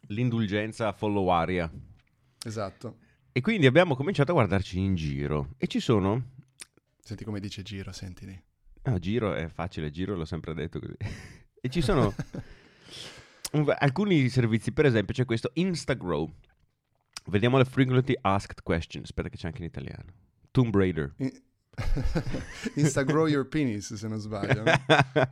L'indulgenza 0.09 0.93
followaria. 0.93 1.71
Esatto. 2.45 2.99
E 3.33 3.41
quindi 3.41 3.67
abbiamo 3.67 3.95
cominciato 3.95 4.31
a 4.31 4.35
guardarci 4.35 4.79
in 4.79 4.95
giro. 4.95 5.55
E 5.59 5.67
ci 5.67 5.81
sono... 5.81 6.35
Senti 7.01 7.25
come 7.25 7.39
dice 7.39 7.63
Giro, 7.63 7.93
sentili. 7.93 8.41
Ah, 8.83 8.99
giro 8.99 9.35
è 9.35 9.49
facile, 9.49 9.91
giro 9.91 10.15
l'ho 10.17 10.25
sempre 10.25 10.55
detto 10.55 10.81
così. 10.81 10.97
e 11.61 11.69
ci 11.69 11.81
sono... 11.83 12.15
un- 13.53 13.75
alcuni 13.79 14.29
servizi, 14.29 14.73
per 14.73 14.87
esempio 14.87 15.15
c'è 15.15 15.25
questo 15.25 15.51
Instagrow. 15.55 16.33
Vediamo 17.27 17.59
le 17.59 17.65
frequently 17.65 18.17
asked 18.23 18.63
questions, 18.63 19.05
aspetta 19.05 19.29
che 19.29 19.37
c'è 19.37 19.49
anche 19.49 19.59
in 19.59 19.67
italiano. 19.67 20.13
Tomb 20.51 20.75
Raider. 20.75 21.13
In- 21.19 21.45
Insta 22.75 23.03
grow 23.03 23.27
your 23.27 23.47
penis, 23.47 23.95
se 23.95 24.09
non 24.09 24.19
sbaglio. 24.19 24.63
no? 24.63 24.73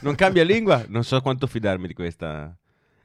non 0.00 0.14
cambia 0.14 0.42
lingua? 0.44 0.84
Non 0.88 1.04
so 1.04 1.20
quanto 1.20 1.46
fidarmi 1.46 1.86
di 1.86 1.94
questa 1.94 2.56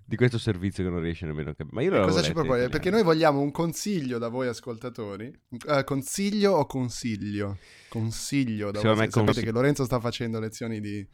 di 0.10 0.16
questo 0.16 0.40
servizio 0.40 0.84
che 0.84 0.90
non 0.90 1.02
riesce 1.02 1.28
nemmeno 1.28 1.52
a 1.52 1.54
capire. 1.54 1.76
Ma 1.76 1.84
io 1.84 1.92
lo 1.92 2.08
Cosa 2.08 2.24
ci 2.24 2.34
propone? 2.34 2.68
Perché 2.68 2.90
noi 2.90 3.04
vogliamo 3.04 3.42
un 3.42 3.52
consiglio 3.52 4.18
da 4.18 4.28
voi 4.28 4.48
ascoltatori. 4.48 5.32
Eh, 5.68 5.84
consiglio 5.84 6.54
o 6.54 6.66
consiglio? 6.66 7.60
Consiglio 7.90 8.72
da 8.72 8.80
Secondo 8.80 8.96
voi. 8.96 9.12
Sapete 9.12 9.26
consi- 9.26 9.44
che 9.44 9.52
Lorenzo 9.52 9.86
sta 9.86 10.00
facendo 10.00 10.40
lezioni 10.40 10.80
di, 10.82 11.08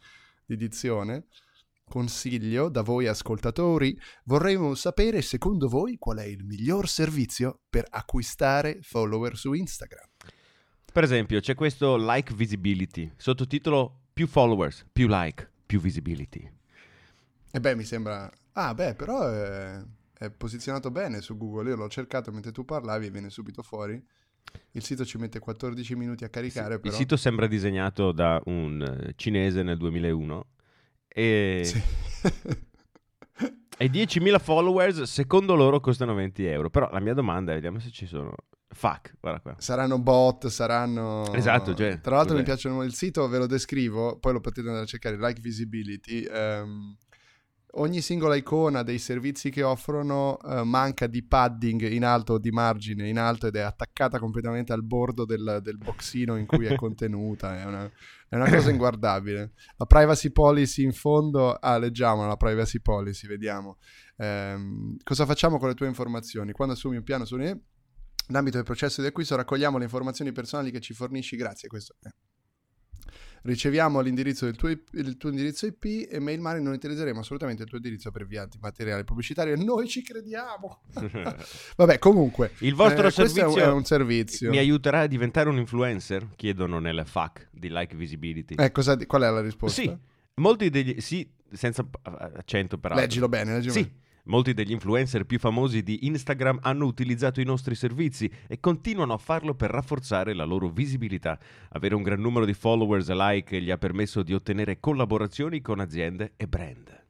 di 0.46 0.56
dizione. 0.56 1.26
Consiglio 1.84 2.70
da 2.70 2.84
voi 2.84 3.08
ascoltatori. 3.08 4.00
Vorremmo 4.24 4.74
sapere, 4.76 5.22
secondo 5.22 5.68
voi, 5.68 5.98
qual 5.98 6.20
è 6.20 6.26
il 6.26 6.46
miglior 6.46 6.88
servizio 6.88 7.64
per 7.70 7.86
acquistare 7.90 8.80
follower 8.82 9.36
su 9.36 9.52
Instagram. 9.52 10.08
Per 10.96 11.04
esempio, 11.04 11.42
c'è 11.42 11.56
questo 11.56 11.98
like 11.98 12.34
visibility, 12.34 13.12
sottotitolo 13.18 14.04
più 14.14 14.28
followers, 14.28 14.86
più 14.94 15.08
like, 15.10 15.46
più 15.66 15.82
visibility. 15.82 16.50
E 17.52 17.60
beh, 17.60 17.76
mi 17.76 17.84
sembra... 17.84 18.32
Ah, 18.54 18.74
beh, 18.74 18.96
però 18.96 19.28
è, 19.28 19.84
è 20.18 20.30
posizionato 20.30 20.92
bene 20.92 21.20
su 21.20 21.36
Google. 21.36 21.72
Io 21.72 21.76
l'ho 21.76 21.90
cercato 21.90 22.32
mentre 22.32 22.54
tu 22.54 22.64
parlavi 22.64 23.08
e 23.08 23.10
viene 23.10 23.30
subito 23.30 23.62
fuori. 23.62 24.02
Il 24.72 24.84
sito 24.86 25.04
ci 25.04 25.18
mette 25.18 25.40
14 25.40 25.98
minuti 25.98 26.24
a 26.24 26.30
caricare, 26.30 26.76
Il 26.76 26.80
però... 26.80 26.96
sito 26.96 27.18
sembra 27.18 27.48
disegnato 27.48 28.14
da 28.14 28.42
un 28.46 29.12
cinese 29.18 29.64
nel 29.64 29.76
2001 29.76 30.48
e, 31.10 31.62
Sì. 31.66 31.82
e 33.78 33.90
10.000 33.90 34.40
followers 34.40 35.04
secondo 35.04 35.56
loro 35.56 35.80
costano 35.80 36.14
20 36.14 36.46
euro. 36.46 36.70
Però 36.70 36.90
la 36.92 37.00
mia 37.00 37.14
domanda 37.14 37.52
è, 37.52 37.56
vediamo 37.56 37.80
se 37.80 37.90
ci 37.92 38.06
sono... 38.06 38.34
Fuck, 38.68 39.16
guarda 39.22 39.40
qua. 39.40 39.56
saranno 39.58 40.00
bot, 40.00 40.48
saranno... 40.48 41.32
Esatto, 41.34 41.74
cioè, 41.74 42.02
Tra 42.02 42.18
l'altro 42.18 42.36
mi 42.36 42.44
piacciono 42.44 42.84
il 42.84 42.94
sito, 42.94 43.28
ve 43.30 43.38
lo 43.38 43.48
descrivo, 43.48 44.18
poi 44.20 44.34
lo 44.34 44.42
potete 44.42 44.68
andare 44.68 44.84
a 44.84 44.88
cercare, 44.88 45.18
like 45.18 45.40
visibility. 45.40 46.24
ehm, 46.24 46.98
ogni 47.76 48.02
singola 48.02 48.36
icona 48.36 48.84
dei 48.84 49.00
servizi 49.00 49.50
che 49.50 49.64
offrono 49.64 50.38
eh, 50.42 50.64
manca 50.64 51.08
di 51.08 51.24
padding 51.24 51.90
in 51.90 52.06
alto 52.06 52.34
o 52.34 52.40
di 52.40 52.52
margine 52.52 53.08
in 53.08 53.18
alto 53.18 53.48
ed 53.48 53.56
è 53.56 53.62
attaccata 53.62 54.20
completamente 54.20 54.74
al 54.74 54.84
bordo 54.84 55.26
del, 55.26 55.60
del 55.62 55.78
boxino 55.78 56.36
in 56.36 56.46
cui 56.46 56.66
è 56.66 56.76
contenuta. 56.78 57.60
È 57.60 57.66
una, 57.66 57.90
è 58.30 58.36
una 58.36 58.50
cosa 58.50 58.70
inguardabile. 58.70 59.54
La 59.78 59.86
privacy 59.86 60.32
policy 60.32 60.84
in 60.84 60.94
fondo, 60.94 61.54
ah, 61.54 61.78
leggiamola 61.78 62.28
la 62.28 62.38
privacy 62.38 62.80
policy, 62.80 63.28
vediamo. 63.28 63.78
Ehm, 64.18 64.98
cosa 65.04 65.26
facciamo 65.26 65.58
con 65.58 65.68
le 65.68 65.74
tue 65.74 65.88
informazioni? 65.88 66.52
Quando 66.52 66.74
assumi 66.74 66.98
un 66.98 67.04
piano 67.04 67.26
su 67.26 67.36
Nell'ambito 68.28 68.58
del 68.58 68.66
processo 68.66 69.02
di 69.02 69.08
acquisto 69.08 69.36
raccogliamo 69.36 69.78
le 69.78 69.84
informazioni 69.84 70.32
personali 70.32 70.72
che 70.72 70.80
ci 70.80 70.94
fornisci 70.94 71.36
grazie 71.36 71.68
a 71.68 71.70
questo. 71.70 71.96
eh. 72.02 72.35
Riceviamo 73.46 74.00
l'indirizzo 74.00 74.46
del 74.46 74.56
tuo, 74.56 74.70
IP 74.70 74.88
il 74.94 75.18
tuo 75.18 75.30
indirizzo 75.30 75.68
IP 75.68 76.08
e 76.10 76.20
mail 76.20 76.42
money 76.42 76.64
non 76.64 76.74
utilizzeremo 76.74 77.20
assolutamente 77.20 77.62
il 77.62 77.70
tuo 77.70 77.78
indirizzo 77.78 78.10
per 78.10 78.26
via 78.26 78.46
di 78.46 78.58
materiale 78.60 79.04
pubblicitario 79.04 79.54
e 79.54 79.64
noi 79.64 79.88
ci 79.88 80.02
crediamo. 80.02 80.82
Vabbè, 81.78 82.00
comunque, 82.00 82.54
Il 82.60 82.74
vostro 82.74 83.08
eh, 83.08 83.14
questo 83.14 83.22
è 83.22 83.44
un- 83.44 83.52
servizio 83.52 83.64
è 83.64 83.72
un, 83.72 83.86
servizio. 83.86 84.50
mi 84.50 84.58
aiuterà 84.58 85.02
a 85.02 85.06
diventare 85.08 85.48
un 85.48 85.58
influencer? 85.58 86.28
Chiedono 86.36 86.80
nelle 86.80 87.06
FAQ 87.06 87.50
di 87.52 87.70
like 87.70 87.96
visibility. 87.96 88.56
Eh, 88.56 88.72
cosa 88.72 88.98
qual 89.06 89.22
è 89.22 89.30
la 89.30 89.42
risposta? 89.42 89.80
Sì, 89.80 89.96
molti 90.36 90.72
degli... 90.72 91.00
Sì, 91.00 91.30
senza 91.52 91.88
accento 92.02 92.80
peraltro. 92.80 93.06
Leggilo 93.06 93.30
bene, 93.30 93.54
leggilo 93.54 93.74
Sì, 93.74 93.82
bene. 93.84 94.04
Molti 94.26 94.54
degli 94.54 94.72
influencer 94.72 95.26
più 95.26 95.40
famosi 95.40 95.82
di 95.82 96.06
Instagram 96.06 96.60
hanno 96.62 96.86
utilizzato 96.86 97.42
i 97.42 97.46
nostri 97.46 97.76
servizi 97.76 98.32
e 98.48 98.60
continuano 98.60 99.14
a 99.14 99.18
farlo 99.18 99.56
per 99.56 99.72
rafforzare 99.72 100.34
la 100.34 100.46
loro 100.46 100.70
visibilità. 100.70 101.38
Avere 101.70 101.96
un 101.96 102.04
gran 102.04 102.22
numero 102.22 102.46
di 102.46 102.54
followers 102.54 103.10
e 103.10 103.16
like 103.16 103.62
gli 103.62 103.72
ha 103.72 103.78
permesso 103.78 104.24
di 104.24 104.34
ottenere 104.34 104.80
collaborazioni 104.80 105.62
con 105.62 105.80
aziende 105.80 106.34
e 106.38 106.48
brand. 106.48 107.04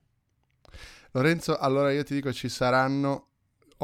Lorenzo, 1.12 1.58
allora 1.58 1.92
io 1.92 2.04
ti 2.04 2.14
dico 2.14 2.34
ci 2.34 2.50
saranno 2.50 3.35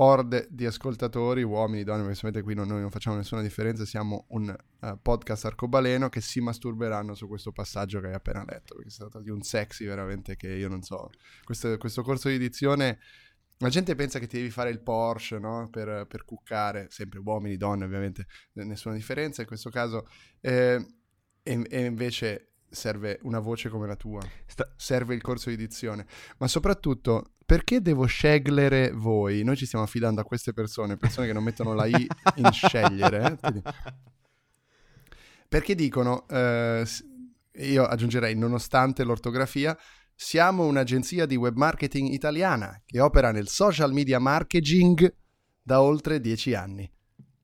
orde 0.02 0.48
di 0.50 0.66
ascoltatori, 0.66 1.44
uomini, 1.44 1.84
donne, 1.84 2.02
perché 2.02 2.18
sapete 2.18 2.42
qui 2.42 2.56
non- 2.56 2.68
noi 2.68 2.82
non 2.82 2.90
facciamo 2.90 3.18
nessuna 3.18 3.42
differenza, 3.42 3.86
siamo 3.86 4.26
un 4.30 4.50
eh, 4.50 4.98
podcast 5.00 5.46
arcobaleno 5.46 6.10
che 6.10 6.22
si 6.22 6.42
masturberanno 6.42 7.14
su 7.14 7.28
questo 7.28 7.52
passaggio 7.52 8.00
che 8.00 8.08
hai 8.08 8.14
appena 8.14 8.44
letto, 8.44 8.76
perché 8.76 8.90
si 8.90 8.98
tratta 8.98 9.20
di 9.22 9.30
un 9.30 9.44
sexy 9.44 9.86
veramente 9.86 10.36
che 10.36 10.48
io 10.54 10.68
non 10.70 10.82
so. 10.82 11.10
Questo, 11.44 11.78
questo 11.78 12.02
corso 12.02 12.30
di 12.30 12.36
edizione, 12.36 13.00
la 13.60 13.70
gente 13.70 13.94
pensa 13.94 14.18
che 14.18 14.26
ti 14.26 14.38
devi 14.38 14.50
fare 14.50 14.72
il 14.72 14.82
Porsche, 14.82 15.38
no? 15.38 15.70
Per, 15.70 16.08
per 16.08 16.26
cuccare, 16.26 16.88
sempre 16.90 17.20
uomini, 17.20 17.56
donne 17.56 17.86
ovviamente, 17.86 18.26
nessuna 18.54 18.96
differenza 18.96 19.42
in 19.42 19.48
questo 19.48 19.70
caso, 19.70 20.08
eh, 20.40 20.84
e, 21.44 21.66
e 21.70 21.86
invece 21.86 22.51
serve 22.72 23.20
una 23.24 23.40
voce 23.40 23.70
come 23.70 23.86
la 23.86 23.96
tua 23.96 24.22
Sta- 24.46 24.72
serve 24.78 25.14
il 25.14 25.22
corso 25.22 25.50
di 25.50 25.56
edizione. 25.56 26.08
Ma 26.38 26.48
soprattutto, 26.48 27.34
perché 27.46 27.82
devo 27.82 28.06
scegliere 28.06 28.92
voi? 28.92 29.44
Noi 29.44 29.58
ci 29.58 29.66
stiamo 29.66 29.84
affidando 29.84 30.22
a 30.22 30.24
queste 30.24 30.54
persone, 30.54 30.98
persone 30.98 31.28
che 31.28 31.34
non 31.34 31.44
mettono 31.44 31.74
la 31.74 31.86
I 31.86 32.08
in 32.36 32.50
scegliere. 32.54 33.38
eh. 33.42 33.62
Perché 35.48 35.76
dicono, 35.76 36.28
eh, 36.30 36.86
io 37.56 37.84
aggiungerei, 37.84 38.36
nonostante 38.36 39.04
l'ortografia, 39.04 39.78
siamo 40.16 40.66
un'agenzia 40.66 41.26
di 41.26 41.36
web 41.36 41.56
marketing 41.58 42.10
italiana 42.10 42.82
che 42.86 43.02
opera 43.02 43.32
nel 43.32 43.48
social 43.50 43.92
media 43.92 44.20
marketing 44.20 45.14
da 45.62 45.82
oltre 45.82 46.22
dieci 46.22 46.54
anni. 46.54 46.90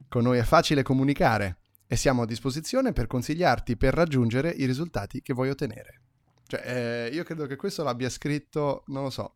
Con 0.07 0.23
noi 0.23 0.37
è 0.37 0.43
facile 0.43 0.83
comunicare 0.83 1.57
e 1.87 1.95
siamo 1.95 2.23
a 2.23 2.25
disposizione 2.25 2.91
per 2.93 3.07
consigliarti 3.07 3.77
per 3.77 3.93
raggiungere 3.93 4.49
i 4.49 4.65
risultati 4.65 5.21
che 5.21 5.33
vuoi 5.33 5.49
ottenere. 5.49 6.01
Cioè, 6.47 6.61
eh, 6.65 7.09
io 7.13 7.23
credo 7.23 7.45
che 7.45 7.55
questo 7.55 7.83
l'abbia 7.83 8.09
scritto, 8.09 8.83
non 8.87 9.03
lo 9.03 9.09
so, 9.09 9.35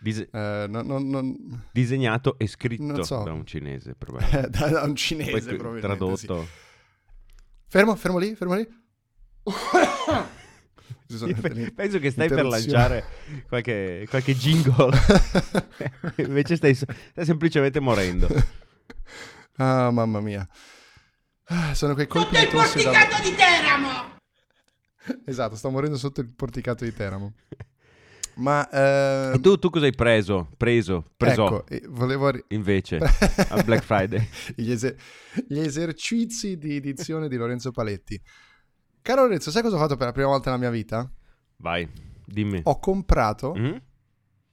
Dise- 0.00 0.28
eh, 0.32 0.66
non- 0.68 0.86
non- 0.86 1.08
non- 1.08 1.66
disegnato 1.72 2.38
e 2.38 2.46
scritto 2.46 3.02
so. 3.04 3.22
da 3.22 3.32
un 3.32 3.44
cinese, 3.46 3.94
probabilmente. 3.98 4.50
da, 4.50 4.68
da 4.68 4.80
un 4.82 4.86
Poi 4.88 4.96
cinese 4.96 5.50
tu- 5.50 5.56
probabilmente. 5.56 6.16
sì. 6.16 6.26
tradotto. 6.26 6.48
Fermo, 7.68 7.96
fermo 7.96 8.18
lì, 8.18 8.34
fermo 8.34 8.54
lì. 8.54 8.66
Penso 11.74 11.98
che 11.98 12.10
stai 12.10 12.28
per 12.28 12.44
lanciare 12.44 13.04
qualche, 13.48 14.06
qualche 14.08 14.34
jingle, 14.34 14.90
invece 16.16 16.56
stai, 16.56 16.74
stai 16.74 17.24
semplicemente 17.24 17.80
morendo. 17.80 18.28
Ah, 19.56 19.90
mamma 19.90 20.20
mia. 20.20 20.46
Ah, 21.50 21.74
sono 21.74 21.94
quei 21.94 22.06
colpi 22.06 22.34
Sotto 22.36 22.46
il 22.46 22.50
tosse 22.52 22.82
da- 22.82 22.90
porticato 22.90 23.22
di 23.28 23.34
Teramo! 23.34 24.16
Esatto, 25.24 25.56
sto 25.56 25.70
morendo 25.70 25.96
sotto 25.96 26.20
il 26.20 26.28
porticato 26.34 26.84
di 26.84 26.92
Teramo. 26.92 27.32
Ma 28.36 28.68
eh, 28.68 29.32
E 29.34 29.40
tu, 29.40 29.56
tu 29.56 29.70
cosa 29.70 29.86
hai 29.86 29.94
preso? 29.94 30.50
Preso? 30.56 31.12
Preso? 31.16 31.66
ecco, 31.66 31.88
volevo 31.88 32.28
ri- 32.30 32.44
Invece, 32.48 32.98
a 33.48 33.62
Black 33.62 33.82
Friday. 33.82 34.28
gli, 34.54 34.70
ese- 34.70 34.98
gli 35.48 35.58
esercizi 35.60 36.58
di 36.58 36.76
edizione 36.76 37.28
di 37.28 37.36
Lorenzo 37.36 37.70
Paletti. 37.70 38.20
Caro 39.00 39.22
Lorenzo, 39.22 39.50
sai 39.50 39.62
cosa 39.62 39.76
ho 39.76 39.78
fatto 39.78 39.96
per 39.96 40.06
la 40.08 40.12
prima 40.12 40.28
volta 40.28 40.50
nella 40.50 40.60
mia 40.62 40.70
vita? 40.70 41.10
Vai, 41.56 41.88
dimmi. 42.26 42.60
Ho 42.64 42.78
comprato, 42.78 43.54
Mm? 43.56 43.76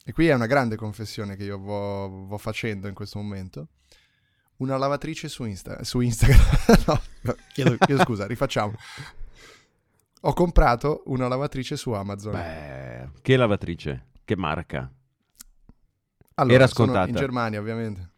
e 0.05 0.13
qui 0.13 0.27
è 0.27 0.33
una 0.33 0.45
grande 0.47 0.77
confessione 0.77 1.35
che 1.35 1.43
io 1.43 1.57
vo, 1.59 2.25
vo 2.27 2.37
facendo 2.37 2.87
in 2.87 2.93
questo 2.93 3.19
momento, 3.19 3.67
una 4.57 4.77
lavatrice 4.77 5.27
su, 5.27 5.43
Insta- 5.45 5.83
su 5.83 5.99
Instagram. 5.99 6.39
no, 6.87 7.01
no, 7.21 7.35
chiedo, 7.53 7.77
chiedo 7.77 8.03
scusa, 8.03 8.25
rifacciamo. 8.27 8.73
Ho 10.21 10.33
comprato 10.33 11.03
una 11.05 11.27
lavatrice 11.27 11.75
su 11.77 11.91
Amazon. 11.91 12.31
Beh, 12.31 13.09
che 13.21 13.37
lavatrice? 13.37 14.07
Che 14.25 14.35
marca? 14.35 14.91
Allora, 16.35 16.55
era 16.55 16.67
scontata. 16.67 17.07
in 17.09 17.15
Germania, 17.15 17.59
ovviamente. 17.59 18.09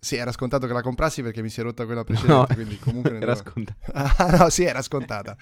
Sì, 0.00 0.16
era 0.16 0.32
scontato 0.32 0.66
che 0.66 0.72
la 0.72 0.82
comprassi 0.82 1.22
perché 1.22 1.40
mi 1.40 1.48
si 1.48 1.60
è 1.60 1.62
rotta 1.62 1.86
quella 1.86 2.04
precedente, 2.04 2.52
quindi 2.54 2.78
comunque 2.78 3.16
era 3.16 3.32
devo- 3.34 3.36
scontato. 3.36 3.78
Ah, 3.92 4.36
no, 4.38 4.50
sì, 4.50 4.64
era 4.64 4.82
scontata. 4.82 5.36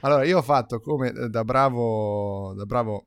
Allora, 0.00 0.24
io 0.24 0.38
ho 0.38 0.42
fatto 0.42 0.80
come 0.80 1.10
eh, 1.10 1.28
da 1.28 1.44
bravo, 1.44 2.54
da 2.56 2.64
bravo 2.64 3.06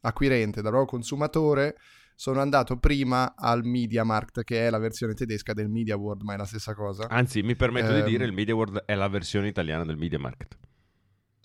acquirente, 0.00 0.60
da 0.60 0.70
bravo 0.70 0.84
consumatore, 0.84 1.76
sono 2.14 2.40
andato 2.40 2.78
prima 2.78 3.34
al 3.36 3.64
MediaMarkt, 3.64 4.42
che 4.44 4.66
è 4.66 4.70
la 4.70 4.78
versione 4.78 5.14
tedesca 5.14 5.52
del 5.52 5.68
Media 5.68 5.96
World, 5.96 6.22
ma 6.22 6.34
è 6.34 6.36
la 6.36 6.44
stessa 6.44 6.74
cosa. 6.74 7.08
Anzi, 7.08 7.42
mi 7.42 7.56
permetto 7.56 7.92
di 7.92 7.98
Ehm. 8.00 8.06
dire, 8.06 8.24
il 8.24 8.32
Media 8.32 8.54
World 8.54 8.84
è 8.84 8.94
la 8.94 9.08
versione 9.08 9.48
italiana 9.48 9.84
del 9.84 9.96
Media 9.96 10.18
Market. 10.18 10.56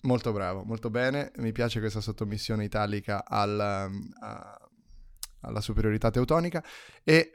Molto 0.02 0.32
bravo, 0.32 0.62
molto 0.64 0.90
bene. 0.90 1.32
Mi 1.38 1.50
piace 1.52 1.80
questa 1.80 2.00
sottomissione 2.00 2.64
italica 2.64 3.24
al, 3.26 3.88
um, 3.90 4.08
a- 4.22 4.68
alla 5.40 5.60
superiorità 5.60 6.10
teutonica. 6.10 6.62
E 7.02 7.30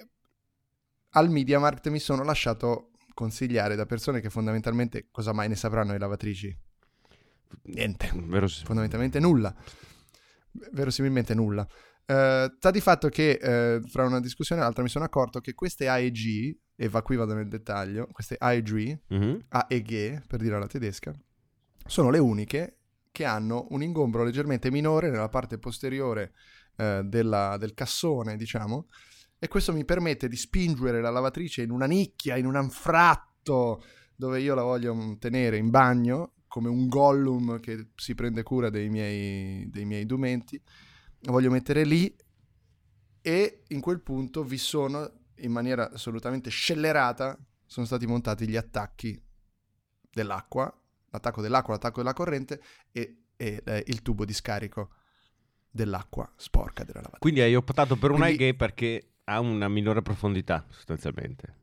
al 1.15 1.29
MediaMarkt 1.29 1.89
mi 1.89 1.99
sono 1.99 2.23
lasciato 2.23 2.91
consigliare 3.13 3.75
da 3.75 3.85
persone 3.85 4.21
che 4.21 4.29
fondamentalmente 4.29 5.09
cosa 5.11 5.33
mai 5.33 5.47
ne 5.49 5.55
sapranno 5.55 5.91
le 5.91 5.99
lavatrici? 5.99 6.57
Niente. 7.63 8.11
Vero? 8.15 8.47
fondamentalmente 8.47 9.19
nulla. 9.19 9.53
Verosimilmente 10.71 11.33
nulla. 11.33 11.67
Eh, 12.05 12.53
sta 12.57 12.71
di 12.71 12.81
fatto 12.81 13.07
che 13.09 13.31
eh, 13.41 13.81
fra 13.87 14.05
una 14.05 14.19
discussione 14.19 14.61
e 14.61 14.63
l'altra 14.63 14.83
mi 14.83 14.89
sono 14.89 15.05
accorto 15.05 15.39
che 15.39 15.53
queste 15.53 15.87
AEG, 15.87 16.57
e 16.75 16.89
va 16.89 17.01
qui 17.01 17.15
vado 17.15 17.33
nel 17.33 17.47
dettaglio, 17.47 18.07
queste 18.11 18.35
AEG, 18.37 18.99
Mhm. 19.09 19.45
AEG 19.49 20.25
per 20.27 20.39
dire 20.39 20.55
alla 20.55 20.67
tedesca, 20.67 21.13
sono 21.85 22.09
le 22.09 22.19
uniche 22.19 22.77
che 23.11 23.25
hanno 23.25 23.67
un 23.69 23.83
ingombro 23.83 24.23
leggermente 24.23 24.71
minore 24.71 25.09
nella 25.09 25.29
parte 25.29 25.57
posteriore 25.59 26.33
eh, 26.75 27.03
della- 27.05 27.55
del 27.57 27.75
cassone, 27.75 28.35
diciamo, 28.35 28.87
e 29.37 29.47
questo 29.47 29.71
mi 29.73 29.85
permette 29.85 30.27
di 30.27 30.35
spingere 30.35 31.01
la 31.01 31.11
lavatrice 31.11 31.61
in 31.61 31.69
una 31.69 31.85
nicchia, 31.85 32.35
in 32.35 32.47
un 32.47 32.55
anfratto 32.55 33.83
dove 34.15 34.41
io 34.41 34.55
la 34.55 34.63
voglio 34.63 34.95
mm, 34.95 35.13
tenere 35.19 35.57
in 35.57 35.69
bagno, 35.69 36.33
come 36.47 36.69
un 36.69 36.87
gollum 36.87 37.59
che 37.59 37.89
si 37.95 38.15
prende 38.15 38.41
cura 38.43 38.69
dei 38.71 38.89
miei, 38.89 39.69
dei 39.69 39.85
miei 39.85 40.01
indumenti. 40.01 40.59
La 41.25 41.31
voglio 41.31 41.49
mettere 41.49 41.85
lì 41.85 42.13
e 43.21 43.63
in 43.67 43.79
quel 43.79 44.01
punto 44.01 44.43
vi 44.43 44.57
sono, 44.57 45.09
in 45.35 45.51
maniera 45.51 45.89
assolutamente 45.89 46.49
scellerata, 46.49 47.37
sono 47.65 47.85
stati 47.85 48.05
montati 48.05 48.47
gli 48.47 48.57
attacchi 48.57 49.21
dell'acqua, 50.11 50.71
l'attacco 51.09 51.41
dell'acqua, 51.41 51.73
l'attacco 51.73 52.01
della 52.01 52.13
corrente 52.13 52.61
e, 52.91 53.23
e, 53.37 53.61
eh, 53.65 53.83
il 53.87 54.01
tubo 54.01 54.25
di 54.25 54.33
scarico 54.33 54.95
dell'acqua 55.71 56.29
sporca 56.35 56.83
della 56.83 56.99
lavatrice. 56.99 57.19
Quindi 57.19 57.39
hai 57.41 57.55
optato 57.55 57.95
per 57.95 58.11
un 58.11 58.19
Quindi- 58.19 58.53
perché 58.53 59.13
ha 59.23 59.39
una 59.39 59.69
minore 59.69 60.01
profondità, 60.01 60.65
sostanzialmente. 60.69 61.61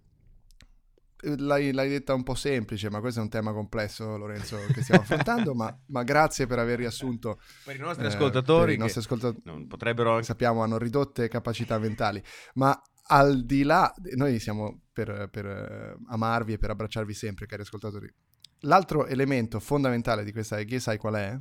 L'hai, 1.23 1.73
l'hai 1.73 1.89
detta 1.89 2.15
un 2.15 2.23
po' 2.23 2.35
semplice, 2.35 2.91
ma 2.91 3.01
questo 3.01 3.21
è 3.21 3.23
un 3.23 3.29
tema 3.29 3.53
complesso, 3.53 4.17
Lorenzo, 4.17 4.57
che 4.73 4.83
stiamo 4.83 5.03
affrontando, 5.03 5.55
ma, 5.55 5.77
ma 5.87 6.03
grazie 6.03 6.47
per 6.47 6.59
aver 6.59 6.79
riassunto 6.79 7.41
Per 7.65 7.77
i 7.77 7.79
nostri 7.79 8.05
eh, 8.05 8.09
ascoltatori, 8.09 8.75
i 8.75 8.79
nostri 8.79 9.01
ascoltatori 9.01 9.43
non 9.45 9.67
potrebbero 9.67 10.23
sappiamo 10.23 10.63
hanno 10.63 10.79
ridotte 10.79 11.29
capacità 11.29 11.79
mentali, 11.79 12.23
ma 12.55 12.81
al 13.09 13.45
di 13.45 13.63
là, 13.65 13.93
noi 14.15 14.39
siamo 14.39 14.83
per, 14.93 15.29
per, 15.31 15.47
eh, 15.47 15.97
amarvi 16.09 16.55
e 16.55 16.59
per 16.59 16.71
abbracciarvi 16.71 17.13
sempre, 17.13 17.47
cari 17.47 17.63
ascoltatori. 17.63 18.13
L'altro 18.61 19.07
elemento 19.07 19.59
fondamentale 19.59 20.25
di 20.25 20.33
questa 20.33 20.59
EG, 20.59 20.77
sai 20.77 20.99
qual 20.99 21.15
è? 21.15 21.39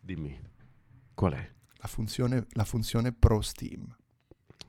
Dimmi, 0.00 0.38
qual 1.14 1.32
è? 1.32 1.54
La 1.76 1.88
funzione, 1.88 2.46
la 2.50 2.64
funzione 2.64 3.12
Pro 3.12 3.40
Steam. 3.40 3.96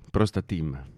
Prostateam. 0.10 0.97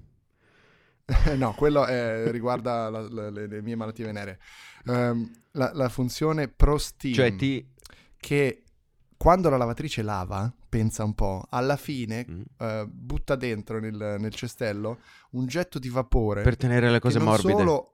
no, 1.37 1.53
quello 1.53 1.85
è- 1.85 2.29
riguarda 2.31 2.89
la- 2.89 3.07
la- 3.09 3.29
le, 3.29 3.47
le 3.47 3.61
mie 3.61 3.75
malattie 3.75 4.05
venere. 4.05 4.39
Ehm, 4.85 5.31
la, 5.51 5.71
la 5.73 5.89
funzione 5.89 6.47
Pro 6.47 6.77
Steam, 6.77 7.13
Cioè 7.13 7.35
ti... 7.35 7.67
che 8.17 8.63
quando 9.17 9.49
la 9.49 9.57
lavatrice 9.57 10.01
lava, 10.01 10.51
pensa 10.69 11.03
un 11.03 11.13
po', 11.13 11.45
alla 11.49 11.75
fine 11.75 12.25
Mm. 12.29 12.41
eh, 12.57 12.85
butta 12.89 13.35
dentro 13.35 13.79
nel, 13.79 14.15
nel 14.19 14.33
cestello 14.33 14.99
un 15.31 15.45
getto 15.47 15.79
di 15.79 15.89
vapore 15.89 16.41
Per 16.43 16.55
tenere 16.57 16.89
le 16.89 16.99
cose 16.99 17.19
morbide. 17.19 17.53
solo 17.57 17.93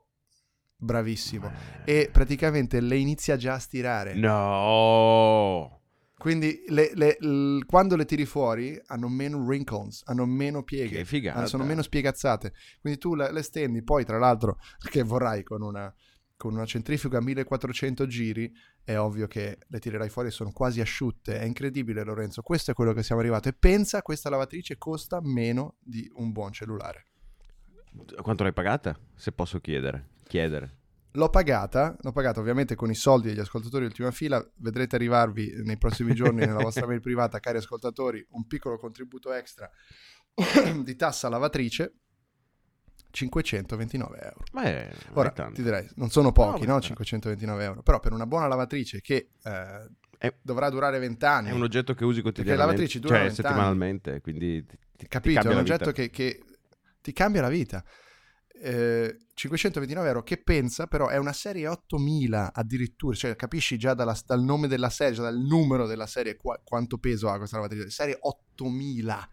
bravissimo 0.77 1.49
Eh. 1.85 2.01
e 2.01 2.09
praticamente 2.11 2.79
le 2.81 2.97
inizia 2.97 3.37
già 3.37 3.53
a 3.53 3.59
stirare 3.59 4.13
No! 4.13 5.79
Quindi 6.17 6.63
le- 6.67 6.91
le- 6.93 7.17
l- 7.19 7.65
quando 7.65 7.95
le 7.95 8.05
tiri 8.05 8.25
fuori 8.25 8.79
hanno 8.87 9.07
meno 9.09 9.37
wrinkles 9.37 10.03
hanno 10.05 10.25
meno 10.25 10.63
pieghe 10.63 10.99
ah, 11.33 11.45
sono 11.47 11.63
meno 11.69 11.81
spiegazzate 11.81 12.53
quindi 12.81 12.99
tu 12.99 13.15
le, 13.15 13.31
le 13.31 13.41
stendi 13.41 13.83
poi 13.83 14.05
tra 14.05 14.17
l'altro 14.17 14.57
che 14.89 15.03
vorrai 15.03 15.43
con 15.43 15.61
una, 15.61 15.93
con 16.37 16.53
una 16.53 16.65
centrifuga 16.65 17.17
a 17.17 17.21
1400 17.21 18.07
giri 18.07 18.51
è 18.83 18.97
ovvio 18.97 19.27
che 19.27 19.57
le 19.67 19.79
tirerai 19.79 20.09
fuori 20.09 20.29
e 20.29 20.31
sono 20.31 20.51
quasi 20.51 20.79
asciutte 20.79 21.39
è 21.39 21.43
incredibile 21.43 22.03
Lorenzo 22.03 22.41
questo 22.41 22.71
è 22.71 22.73
quello 22.73 22.93
che 22.93 23.03
siamo 23.03 23.21
arrivati 23.21 23.49
e 23.49 23.53
pensa 23.53 24.01
questa 24.01 24.29
lavatrice 24.29 24.77
costa 24.77 25.19
meno 25.21 25.75
di 25.81 26.09
un 26.15 26.31
buon 26.31 26.51
cellulare 26.53 27.07
Quanto 28.21 28.43
l'hai 28.43 28.53
pagata? 28.53 28.97
Se 29.15 29.31
posso 29.31 29.59
chiedere. 29.59 30.09
Chiedere. 30.27 30.79
L'ho 31.15 31.29
pagata, 31.29 31.95
l'ho 31.99 32.11
pagata 32.11 32.39
ovviamente 32.39 32.75
con 32.75 32.89
i 32.89 32.95
soldi 32.95 33.29
degli 33.29 33.39
ascoltatori 33.39 33.81
di 33.85 33.89
ultima 33.89 34.11
fila, 34.11 34.45
vedrete 34.57 34.95
arrivarvi 34.95 35.61
nei 35.63 35.77
prossimi 35.77 36.13
giorni 36.13 36.39
nella 36.45 36.61
vostra 36.61 36.85
mail 36.87 36.99
privata, 37.01 37.39
cari 37.39 37.57
ascoltatori, 37.57 38.25
un 38.31 38.45
piccolo 38.47 38.77
contributo 38.77 39.31
extra 39.33 39.69
di 40.83 40.95
tassa 40.95 41.29
lavatrice, 41.29 41.93
529 43.11 44.17
euro. 44.19 44.43
Beh, 44.51 44.83
non 45.07 45.17
Ora, 45.17 45.33
è 45.33 45.51
ti 45.53 45.63
direi, 45.63 45.87
non 45.95 46.09
sono 46.09 46.31
pochi, 46.31 46.65
No, 46.65 46.73
no? 46.73 46.79
beh. 46.79 46.85
529 46.85 47.63
euro, 47.63 47.81
però 47.81 47.99
per 47.99 48.11
una 48.11 48.25
buona 48.27 48.47
lavatrice 48.47 48.99
che 48.99 49.29
eh, 49.41 49.89
È- 50.17 50.35
dovrà 50.41 50.69
durare 50.69 50.99
20 50.99 51.23
anni, 51.25 51.49
È 51.49 51.53
un 51.53 51.61
oggetto 51.61 51.93
che 51.93 52.03
usi 52.03 52.21
quotidianamente. 52.21 52.65
lavatrici 52.65 52.99
durano 52.99 53.19
cioè, 53.19 53.27
20 53.27 53.41
anni. 53.41 53.53
settimanalmente, 53.53 54.21
quindi 54.21 54.65
ti, 54.65 54.77
ti- 54.77 54.77
ti 54.97 55.07
capito? 55.07 55.39
È 55.47 55.51
un 55.51 55.57
oggetto 55.59 55.91
che, 55.93 56.09
che 56.09 56.43
ti 57.01 57.13
cambia 57.13 57.41
la 57.41 57.49
vita. 57.49 57.83
Eh, 58.61 59.17
529 59.33 60.07
euro 60.07 60.23
che 60.23 60.37
pensa 60.37 60.87
però 60.87 61.09
è 61.09 61.17
una 61.17 61.33
serie 61.33 61.67
8000 61.67 62.53
addirittura 62.53 63.15
cioè 63.15 63.35
capisci 63.35 63.77
già 63.77 63.93
dalla- 63.93 64.17
dal 64.25 64.41
nome 64.41 64.67
della 64.67 64.89
serie 64.89 65.17
dal 65.19 65.37
numero 65.37 65.85
della 65.85 66.07
serie 66.07 66.37
qua- 66.37 66.59
quanto 66.63 66.97
peso 66.97 67.29
ha 67.29 67.37
questa 67.37 67.57
lavatrice 67.57 67.89
serie. 67.89 68.17
8000 68.19 69.29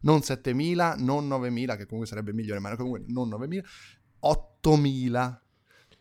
non 0.00 0.22
7000 0.22 0.94
non 0.98 1.26
9000 1.28 1.76
che 1.76 1.84
comunque 1.84 2.06
sarebbe 2.08 2.32
migliore 2.32 2.58
ma 2.60 2.74
comunque 2.74 3.04
non 3.08 3.28
9000 3.28 3.62
8000 4.20 5.42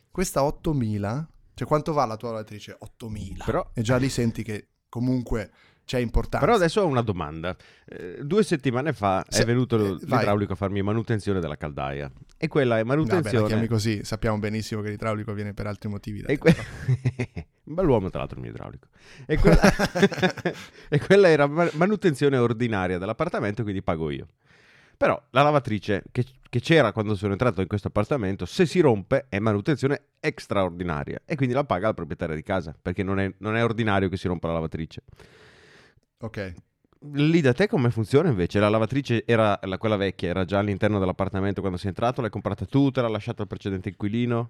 questa 0.09 0.43
8000 0.43 1.27
cioè 1.55 1.67
quanto 1.67 1.93
va 1.93 2.05
la 2.05 2.15
tua 2.17 2.29
lavatrice? 2.31 2.75
8000 2.79 3.43
Però- 3.45 3.71
e 3.73 3.81
già 3.81 3.97
lì 3.97 4.09
senti 4.09 4.41
che 4.41 4.69
comunque 4.89 5.51
c'è 5.85 5.99
importanza 5.99 6.39
Però 6.45 6.55
adesso 6.57 6.81
ho 6.81 6.87
una 6.87 7.01
domanda. 7.01 7.55
Eh, 7.85 8.19
due 8.23 8.43
settimane 8.43 8.93
fa 8.93 9.23
Se- 9.27 9.43
è 9.43 9.45
venuto 9.45 9.75
eh, 9.77 9.97
vai. 10.05 10.19
l'idraulico 10.19 10.53
a 10.53 10.55
farmi 10.55 10.81
manutenzione 10.81 11.39
della 11.39 11.57
caldaia. 11.57 12.11
E 12.37 12.47
quella 12.47 12.77
è 12.79 12.83
Vabbè, 12.83 12.89
la 12.89 12.95
manutenzione. 12.95 13.47
chiami 13.47 13.67
così, 13.67 14.03
sappiamo 14.03 14.37
benissimo 14.39 14.81
che 14.81 14.89
l'idraulico 14.89 15.33
viene 15.33 15.53
per 15.53 15.67
altri 15.67 15.89
motivi. 15.89 16.21
da 16.21 16.27
E 16.29 16.37
te. 16.37 16.39
que- 16.39 16.55
un 17.65 17.73
bell'uomo, 17.75 18.09
tra 18.09 18.19
l'altro, 18.19 18.37
il 18.37 18.43
mio 18.43 18.51
idraulico. 18.51 18.87
E 19.25 19.37
quella, 19.37 19.59
e 20.89 20.99
quella 20.99 21.29
era 21.29 21.47
ma- 21.47 21.69
manutenzione 21.73 22.37
ordinaria 22.37 22.97
dell'appartamento, 22.97 23.63
quindi 23.63 23.81
pago 23.81 24.09
io. 24.09 24.27
Però 24.95 25.21
la 25.31 25.41
lavatrice 25.41 26.03
che, 26.11 26.23
che 26.49 26.59
c'era 26.61 26.91
quando 26.93 27.15
sono 27.15 27.31
entrato 27.33 27.59
in 27.61 27.67
questo 27.67 27.87
appartamento, 27.89 28.45
se 28.45 28.65
si 28.65 28.79
rompe 28.79 29.25
è 29.27 29.39
manutenzione 29.39 30.01
straordinaria 30.35 31.19
e 31.25 31.35
quindi 31.35 31.53
la 31.55 31.63
paga 31.65 31.87
la 31.87 31.93
proprietaria 31.93 32.35
di 32.35 32.43
casa, 32.43 32.73
perché 32.79 33.03
non 33.03 33.19
è, 33.19 33.33
non 33.39 33.55
è 33.57 33.63
ordinario 33.63 34.07
che 34.07 34.15
si 34.17 34.27
rompa 34.27 34.47
la 34.47 34.53
lavatrice. 34.53 35.01
Ok. 36.23 36.37
Lì 37.11 37.39
da 37.39 37.53
te 37.53 37.67
come 37.67 37.91
funziona 37.91 38.29
invece? 38.29 38.59
La 38.59 38.67
lavatrice 38.67 39.25
era 39.27 39.59
la- 39.61 39.77
quella 39.77 39.95
vecchia, 39.95 40.29
era 40.29 40.43
già 40.43 40.57
all'interno 40.57 40.97
dell'appartamento 40.97 41.61
quando 41.61 41.77
sei 41.77 41.89
entrato, 41.89 42.19
l'hai 42.21 42.31
comprata 42.31 42.65
tu, 42.65 42.89
te 42.89 42.99
l'ha 43.01 43.07
lasciata 43.09 43.43
il 43.43 43.47
precedente 43.47 43.89
inquilino? 43.89 44.49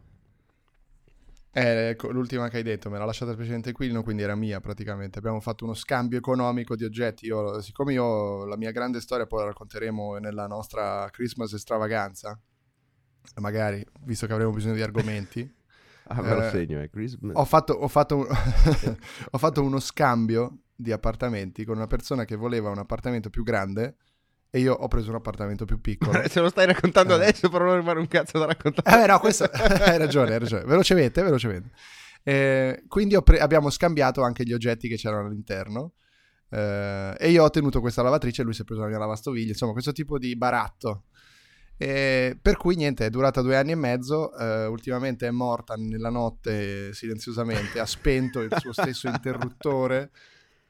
Eh, 1.55 1.89
ecco, 1.89 2.09
l'ultima 2.11 2.49
che 2.49 2.57
hai 2.57 2.63
detto 2.63 2.89
me 2.89 2.97
l'ha 2.97 3.05
lasciata 3.05 3.29
il 3.31 3.37
precedente 3.37 3.69
inquilino, 3.69 4.01
quindi 4.01 4.23
era 4.23 4.35
mia 4.35 4.59
praticamente. 4.59 5.19
Abbiamo 5.19 5.39
fatto 5.39 5.65
uno 5.65 5.75
scambio 5.75 6.17
economico 6.17 6.75
di 6.75 6.83
oggetti. 6.83 7.27
Io, 7.27 7.61
siccome 7.61 7.93
io 7.93 8.45
la 8.45 8.57
mia 8.57 8.71
grande 8.71 8.99
storia 9.01 9.27
poi 9.27 9.39
la 9.41 9.45
racconteremo 9.47 10.17
nella 10.17 10.47
nostra 10.47 11.07
Christmas 11.11 11.53
extravaganza, 11.53 12.39
magari, 13.35 13.85
visto 14.01 14.25
che 14.27 14.33
avremo 14.33 14.51
bisogno 14.51 14.75
di 14.75 14.81
argomenti, 14.81 15.41
Ah, 16.09 16.21
me 16.23 16.33
lo 16.35 16.41
Eh, 16.41 16.41
segno, 16.41 16.81
eh, 16.81 16.89
Chris. 16.89 17.17
ho 17.33 17.45
fatto, 17.45 17.73
ho 17.73 17.87
fatto 17.87 18.17
un- 18.17 18.27
ho 19.31 19.37
fatto 19.37 19.63
uno 19.63 19.79
scambio 19.79 20.62
di 20.75 20.91
appartamenti 20.91 21.63
con 21.65 21.75
una 21.77 21.87
persona 21.87 22.25
che 22.25 22.35
voleva 22.35 22.69
un 22.69 22.77
appartamento 22.79 23.29
più 23.29 23.43
grande 23.43 23.95
e 24.49 24.59
io 24.59 24.73
ho 24.73 24.87
preso 24.87 25.09
un 25.09 25.15
appartamento 25.15 25.65
più 25.65 25.81
piccolo. 25.81 26.21
Se 26.29 26.39
lo 26.39 26.49
stai 26.49 26.65
raccontando 26.67 27.13
Eh. 27.13 27.15
adesso, 27.15 27.49
però 27.49 27.65
non 27.65 27.77
rimane 27.77 27.99
un 27.99 28.07
cazzo 28.07 28.37
da 28.39 28.45
raccontare. 28.45 29.03
Eh, 29.03 29.07
no, 29.07 29.19
questo 29.19 29.43
hai 29.51 29.97
ragione, 29.97 30.33
hai 30.33 30.39
ragione. 30.39 30.63
Velocemente, 30.65 31.21
velocemente. 31.23 31.71
Eh, 32.23 32.83
quindi 32.87 33.21
pre- 33.23 33.39
abbiamo 33.39 33.69
scambiato 33.69 34.21
anche 34.21 34.43
gli 34.43 34.53
oggetti 34.53 34.87
che 34.87 34.95
c'erano 34.95 35.27
all'interno. 35.27 35.93
eh, 36.49 37.15
e 37.17 37.29
io 37.31 37.43
ho 37.43 37.49
tenuto 37.49 37.79
questa 37.81 38.01
lavatrice 38.03 38.41
e 38.41 38.45
lui 38.45 38.53
si 38.53 38.61
è 38.61 38.65
preso 38.65 38.81
la 38.81 38.87
mia 38.87 38.97
lavastoviglie. 38.99 39.49
Insomma, 39.49 39.71
questo 39.73 39.91
tipo 39.91 40.17
di 40.19 40.35
baratto. 40.35 41.05
Eh, 41.75 42.37
per 42.39 42.55
cui 42.57 42.75
niente, 42.75 43.07
è 43.07 43.09
durata 43.09 43.41
due 43.41 43.57
anni 43.57 43.71
e 43.71 43.75
mezzo. 43.75 44.37
eh, 44.37 44.65
ultimamente 44.67 45.27
è 45.27 45.31
morta 45.31 45.73
nella 45.75 46.09
notte 46.11 46.93
silenziosamente. 46.93 47.79
Ha 47.79 47.85
spento 47.87 48.41
il 48.41 48.53
suo 48.59 48.71
stesso 48.71 49.07
interruttore. 49.09 50.11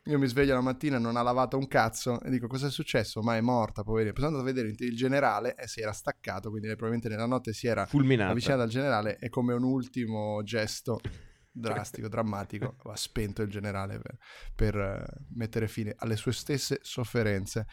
Io 0.08 0.20
mi 0.20 0.28
sveglio 0.28 0.54
la 0.54 0.60
mattina 0.60 0.98
non 0.98 1.16
ha 1.16 1.22
lavato 1.22 1.58
un 1.58 1.66
cazzo 1.66 2.20
e 2.22 2.30
dico 2.30 2.48
cosa 2.48 2.68
è 2.68 2.70
successo? 2.70 3.22
Ma 3.22 3.38
è 3.38 3.42
morta, 3.42 3.84
poverina. 3.84 4.12
Poi 4.12 4.24
sono 4.24 4.36
andato 4.36 4.50
a 4.50 4.54
vedere 4.54 4.76
il 4.78 4.98
generale 4.98 5.56
e 5.56 5.66
si 5.68 5.80
era 5.80 5.94
staccato, 5.94 6.50
quindi 6.50 6.68
lei 6.68 6.76
probabilmente 6.76 7.08
nella 7.16 7.28
notte 7.28 7.54
si 7.54 7.68
era 7.68 7.86
Fulminata. 7.86 8.32
avvicinata 8.32 8.64
al 8.64 8.70
generale 8.70 9.18
e 9.18 9.30
come 9.30 9.54
un 9.54 9.64
ultimo 9.64 10.44
gesto 10.44 11.00
drastico, 11.50 12.10
drammatico, 12.10 12.76
ha 12.84 12.96
spento 12.98 13.44
il 13.44 13.50
generale 13.50 14.00
per, 14.00 14.18
per, 14.54 14.76
eh, 14.76 15.06
mettere 15.36 15.70
fine 15.70 15.94
alle 15.98 16.18
sue 16.18 16.34
stesse 16.34 16.80
sofferenze. 16.82 17.66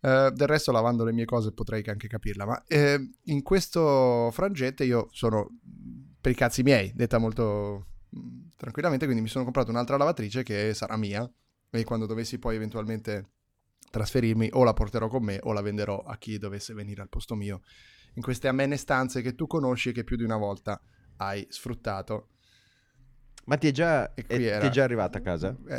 Eh, 0.00 0.30
del 0.32 0.46
resto, 0.46 0.70
lavando 0.70 1.02
le 1.02 1.12
mie 1.12 1.24
cose, 1.24 1.50
potrei 1.50 1.82
anche 1.86 2.06
capirla, 2.06 2.46
ma 2.46 2.62
eh, 2.68 3.10
in 3.24 3.42
questo 3.42 4.30
frangente 4.30 4.84
io 4.84 5.08
sono 5.10 5.48
per 6.20 6.30
i 6.30 6.36
cazzi 6.36 6.62
miei, 6.62 6.92
detta 6.94 7.18
molto 7.18 7.86
mh, 8.08 8.50
tranquillamente, 8.56 9.04
quindi 9.04 9.24
mi 9.24 9.28
sono 9.28 9.42
comprato 9.42 9.72
un'altra 9.72 9.96
lavatrice 9.96 10.44
che 10.44 10.74
sarà 10.74 10.96
mia 10.96 11.28
e 11.80 11.84
quando 11.84 12.04
dovessi 12.06 12.38
poi 12.38 12.56
eventualmente 12.56 13.30
trasferirmi 13.90 14.50
o 14.52 14.62
la 14.62 14.74
porterò 14.74 15.08
con 15.08 15.24
me 15.24 15.38
o 15.42 15.52
la 15.52 15.62
venderò 15.62 15.98
a 16.00 16.16
chi 16.18 16.36
dovesse 16.38 16.74
venire 16.74 17.00
al 17.00 17.08
posto 17.08 17.34
mio 17.34 17.62
in 18.14 18.22
queste 18.22 18.46
amene 18.46 18.76
stanze 18.76 19.22
che 19.22 19.34
tu 19.34 19.46
conosci 19.46 19.88
e 19.88 19.92
che 19.92 20.04
più 20.04 20.16
di 20.16 20.22
una 20.22 20.36
volta 20.36 20.78
hai 21.16 21.46
sfruttato. 21.48 22.28
Ma 23.46 23.56
ti 23.56 23.68
è 23.68 23.70
già, 23.70 24.12
è- 24.12 24.26
qui 24.26 24.36
ti 24.36 24.44
era- 24.44 24.66
è 24.66 24.68
già 24.68 24.84
arrivata 24.84 25.16
a 25.18 25.20
casa? 25.22 25.56
Mi 25.58 25.72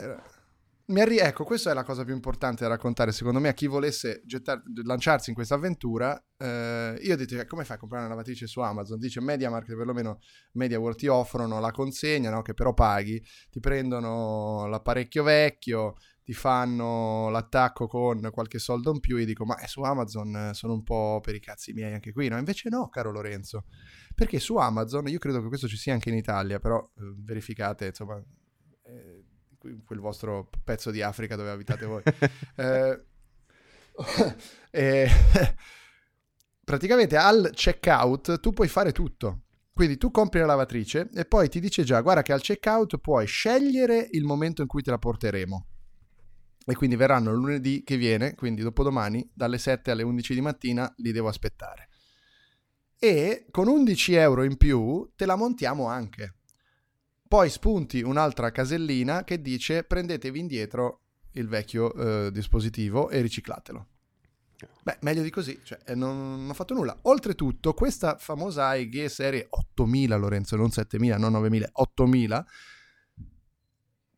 arri- 0.87 1.17
ecco, 1.17 1.45
questa 1.45 1.71
è 1.71 1.73
la 1.73 1.83
cosa 1.83 2.03
più 2.03 2.13
importante 2.13 2.63
da 2.63 2.69
raccontare. 2.69 3.11
Secondo 3.11 3.39
me, 3.39 3.49
a 3.49 3.53
chi 3.53 3.67
volesse 3.67 4.21
gettar- 4.25 4.61
lanciarsi 4.83 5.29
in 5.29 5.35
questa 5.35 5.55
avventura, 5.55 6.21
eh, 6.37 6.97
io 7.01 7.13
ho 7.13 7.15
detto: 7.15 7.39
"Eh, 7.39 7.45
come 7.45 7.63
fai 7.63 7.77
a 7.77 7.79
comprare 7.79 8.03
una 8.03 8.13
lavatrice 8.13 8.47
su 8.47 8.59
Amazon? 8.59 8.99
Dice 8.99 9.21
MediaMarkt, 9.21 9.75
perlomeno 9.75 10.19
MediaWorld 10.53 10.97
ti 10.97 11.07
offrono 11.07 11.59
la 11.59 11.71
consegna, 11.71 12.29
no? 12.29 12.41
che 12.41 12.53
però 12.53 12.73
paghi, 12.73 13.23
ti 13.49 13.59
prendono 13.59 14.67
l'apparecchio 14.67 15.23
vecchio, 15.23 15.95
ti 16.23 16.33
fanno 16.33 17.29
l'attacco 17.29 17.87
con 17.87 18.29
qualche 18.31 18.59
soldo 18.59 18.91
in 18.91 18.99
più. 18.99 19.17
Io 19.17 19.25
dico: 19.25 19.45
Ma 19.45 19.57
eh, 19.59 19.67
su 19.67 19.81
Amazon 19.83 20.35
eh, 20.35 20.53
sono 20.53 20.73
un 20.73 20.83
po' 20.83 21.19
per 21.21 21.35
i 21.35 21.39
cazzi 21.39 21.71
miei 21.73 21.93
anche 21.93 22.11
qui, 22.11 22.27
no? 22.27 22.37
Invece 22.37 22.67
no, 22.69 22.89
caro 22.89 23.11
Lorenzo. 23.11 23.65
Perché 24.15 24.39
su 24.39 24.57
Amazon, 24.57 25.07
io 25.07 25.19
credo 25.19 25.41
che 25.41 25.47
questo 25.47 25.67
ci 25.67 25.77
sia 25.77 25.93
anche 25.93 26.09
in 26.09 26.15
Italia, 26.15 26.59
però 26.59 26.77
eh, 26.79 27.13
verificate, 27.23 27.87
insomma, 27.87 28.21
eh, 28.83 29.23
quel 29.85 29.99
vostro 29.99 30.49
pezzo 30.63 30.91
di 30.91 31.01
Africa 31.01 31.35
dove 31.35 31.49
abitate 31.49 31.85
voi. 31.85 32.03
Eh, 32.55 33.05
eh, 34.71 35.09
praticamente 36.63 37.15
al 37.15 37.51
checkout 37.53 38.39
tu 38.39 38.51
puoi 38.51 38.67
fare 38.67 38.91
tutto. 38.91 39.41
Quindi 39.73 39.97
tu 39.97 40.11
compri 40.11 40.39
la 40.39 40.45
lavatrice 40.45 41.09
e 41.13 41.25
poi 41.25 41.49
ti 41.49 41.59
dice 41.59 41.83
già, 41.83 41.99
guarda 42.01 42.21
che 42.21 42.31
al 42.31 42.41
checkout 42.41 42.99
puoi 42.99 43.25
scegliere 43.25 44.07
il 44.11 44.23
momento 44.23 44.61
in 44.61 44.67
cui 44.67 44.83
te 44.83 44.91
la 44.91 44.99
porteremo. 44.99 45.67
E 46.65 46.75
quindi 46.75 46.95
verranno 46.95 47.33
lunedì 47.33 47.83
che 47.83 47.97
viene, 47.97 48.35
quindi 48.35 48.61
dopodomani, 48.61 49.27
dalle 49.33 49.57
7 49.57 49.89
alle 49.91 50.03
11 50.03 50.33
di 50.35 50.41
mattina, 50.41 50.93
li 50.97 51.11
devo 51.11 51.27
aspettare. 51.27 51.89
E 52.99 53.47
con 53.49 53.67
11 53.67 54.13
euro 54.13 54.43
in 54.43 54.57
più 54.57 55.11
te 55.15 55.25
la 55.25 55.35
montiamo 55.35 55.87
anche. 55.87 56.35
Poi 57.33 57.49
spunti 57.49 58.03
un'altra 58.03 58.51
casellina 58.51 59.23
che 59.23 59.41
dice 59.41 59.83
prendetevi 59.83 60.37
indietro 60.37 60.99
il 61.31 61.47
vecchio 61.47 61.91
eh, 62.27 62.31
dispositivo 62.31 63.09
e 63.09 63.21
riciclatelo. 63.21 63.87
Beh, 64.83 64.97
meglio 65.01 65.23
di 65.23 65.31
così, 65.31 65.59
cioè, 65.63 65.79
eh, 65.83 65.95
non, 65.95 66.41
non 66.41 66.51
ho 66.51 66.53
fatto 66.53 66.75
nulla. 66.75 66.95
Oltretutto, 67.01 67.73
questa 67.73 68.17
famosa 68.19 68.67
AEG 68.67 69.05
serie 69.05 69.47
8000, 69.49 70.15
Lorenzo, 70.15 70.55
non 70.55 70.69
7000, 70.69 71.17
non 71.17 71.31
9000, 71.31 71.69
8000, 71.71 72.45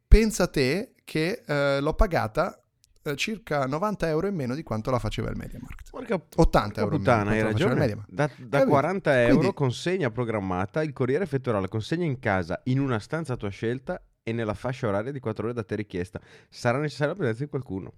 pensa 0.09 0.47
te 0.47 0.95
che 1.05 1.43
eh, 1.47 1.79
l'ho 1.79 1.93
pagata 1.93 2.64
eh, 3.07 3.15
circa 3.15 3.65
90 3.67 4.07
euro 4.07 4.25
in 4.27 4.33
meno 4.35 4.55
di 4.55 4.63
quanto 4.63 4.89
la 4.89 4.97
faceva 4.99 5.29
il 5.29 5.37
MediaMarkt. 5.37 5.89
Porca 5.91 6.19
80 6.35 6.81
euro 6.81 6.95
in 6.95 7.01
meno 7.01 7.13
puttana, 7.13 7.31
hai 7.35 7.41
ragione. 7.43 7.87
Da, 8.07 8.25
da 8.37 8.57
Capito? 8.57 8.65
40 8.69 9.21
euro, 9.21 9.37
Quindi- 9.37 9.53
consegna 9.55 10.09
programmata, 10.09 10.81
il 10.83 10.91
corriere 10.93 11.23
effettuerà 11.23 11.59
la 11.59 11.67
consegna 11.67 12.05
in 12.05 12.17
casa 12.19 12.59
in 12.65 12.79
una 12.79 12.97
stanza 12.99 13.33
a 13.33 13.37
tua 13.37 13.49
scelta 13.49 14.01
e 14.23 14.31
nella 14.31 14.55
fascia 14.55 14.87
oraria 14.87 15.11
di 15.11 15.19
4 15.19 15.45
ore 15.45 15.53
da 15.53 15.63
te 15.63 15.75
richiesta. 15.75 16.19
Sarà 16.49 16.79
necessaria 16.79 17.13
la 17.13 17.17
presenza 17.19 17.43
di 17.43 17.49
qualcuno. 17.49 17.93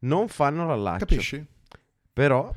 Non 0.00 0.28
fanno 0.28 0.66
l'allaccio. 0.66 1.06
Capisci? 1.06 1.44
Però 2.12 2.52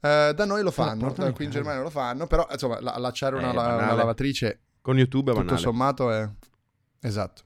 Eh, 0.00 0.32
da 0.34 0.44
noi 0.44 0.62
lo 0.62 0.70
fanno, 0.70 1.12
in 1.18 1.32
qui 1.34 1.46
in. 1.46 1.50
Germania 1.50 1.82
lo 1.82 1.90
fanno, 1.90 2.26
però 2.26 2.46
insomma 2.50 2.80
la- 2.80 2.92
allacciare 2.92 3.36
una, 3.36 3.48
Eh, 3.48 3.50
una 3.50 3.92
lavatrice 3.94 4.60
con 4.80 4.96
YouTube 4.96 5.30
è 5.32 5.34
tutto 5.34 5.44
banale. 5.46 5.62
sommato 5.62 6.10
è... 6.12 6.28
Esatto. 7.00 7.42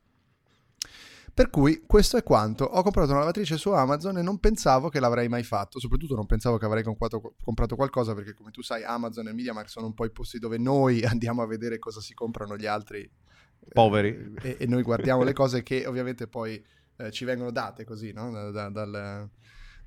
Per 1.40 1.48
cui 1.48 1.85
questo 1.87 2.18
è 2.18 2.22
quanto. 2.22 2.64
Ho 2.64 2.83
comprato 2.83 3.12
una 3.12 3.20
lavatrice 3.20 3.57
su 3.57 3.70
Amazon 3.70 4.18
e 4.18 4.22
non 4.22 4.38
pensavo 4.40 4.90
che 4.90 5.00
l'avrei 5.00 5.26
mai 5.26 5.42
fatto. 5.42 5.81
Soprattutto 5.81 6.14
non 6.14 6.26
pensavo 6.26 6.59
che 6.59 6.66
avrei 6.66 6.83
comprato, 6.83 7.35
comprato 7.42 7.76
qualcosa 7.76 8.12
perché 8.12 8.35
come 8.35 8.50
tu 8.50 8.61
sai 8.61 8.85
Amazon 8.85 9.26
e 9.26 9.33
MediaMarkt 9.33 9.70
sono 9.70 9.87
un 9.87 9.94
po' 9.94 10.05
i 10.05 10.11
posti 10.11 10.38
dove 10.38 10.59
noi 10.59 11.03
andiamo 11.07 11.40
a 11.40 11.46
vedere 11.46 11.79
cosa 11.79 12.03
si 12.03 12.12
comprano 12.12 12.59
gli 12.59 12.66
altri. 12.66 13.00
eh, 13.00 13.68
Poveri. 13.72 14.35
e, 14.42 14.59
e 14.61 14.66
noi 14.66 14.83
guardiamo 14.83 15.22
le 15.22 15.33
cose 15.33 15.62
che 15.62 15.87
ovviamente 15.87 16.26
poi 16.26 16.62
eh, 16.98 17.11
ci 17.11 17.24
vengono 17.24 17.50
date 17.50 17.85
così, 17.85 18.12
no? 18.12 18.31
Da- 18.31 18.50
da- 18.50 18.68
dal- 18.68 19.31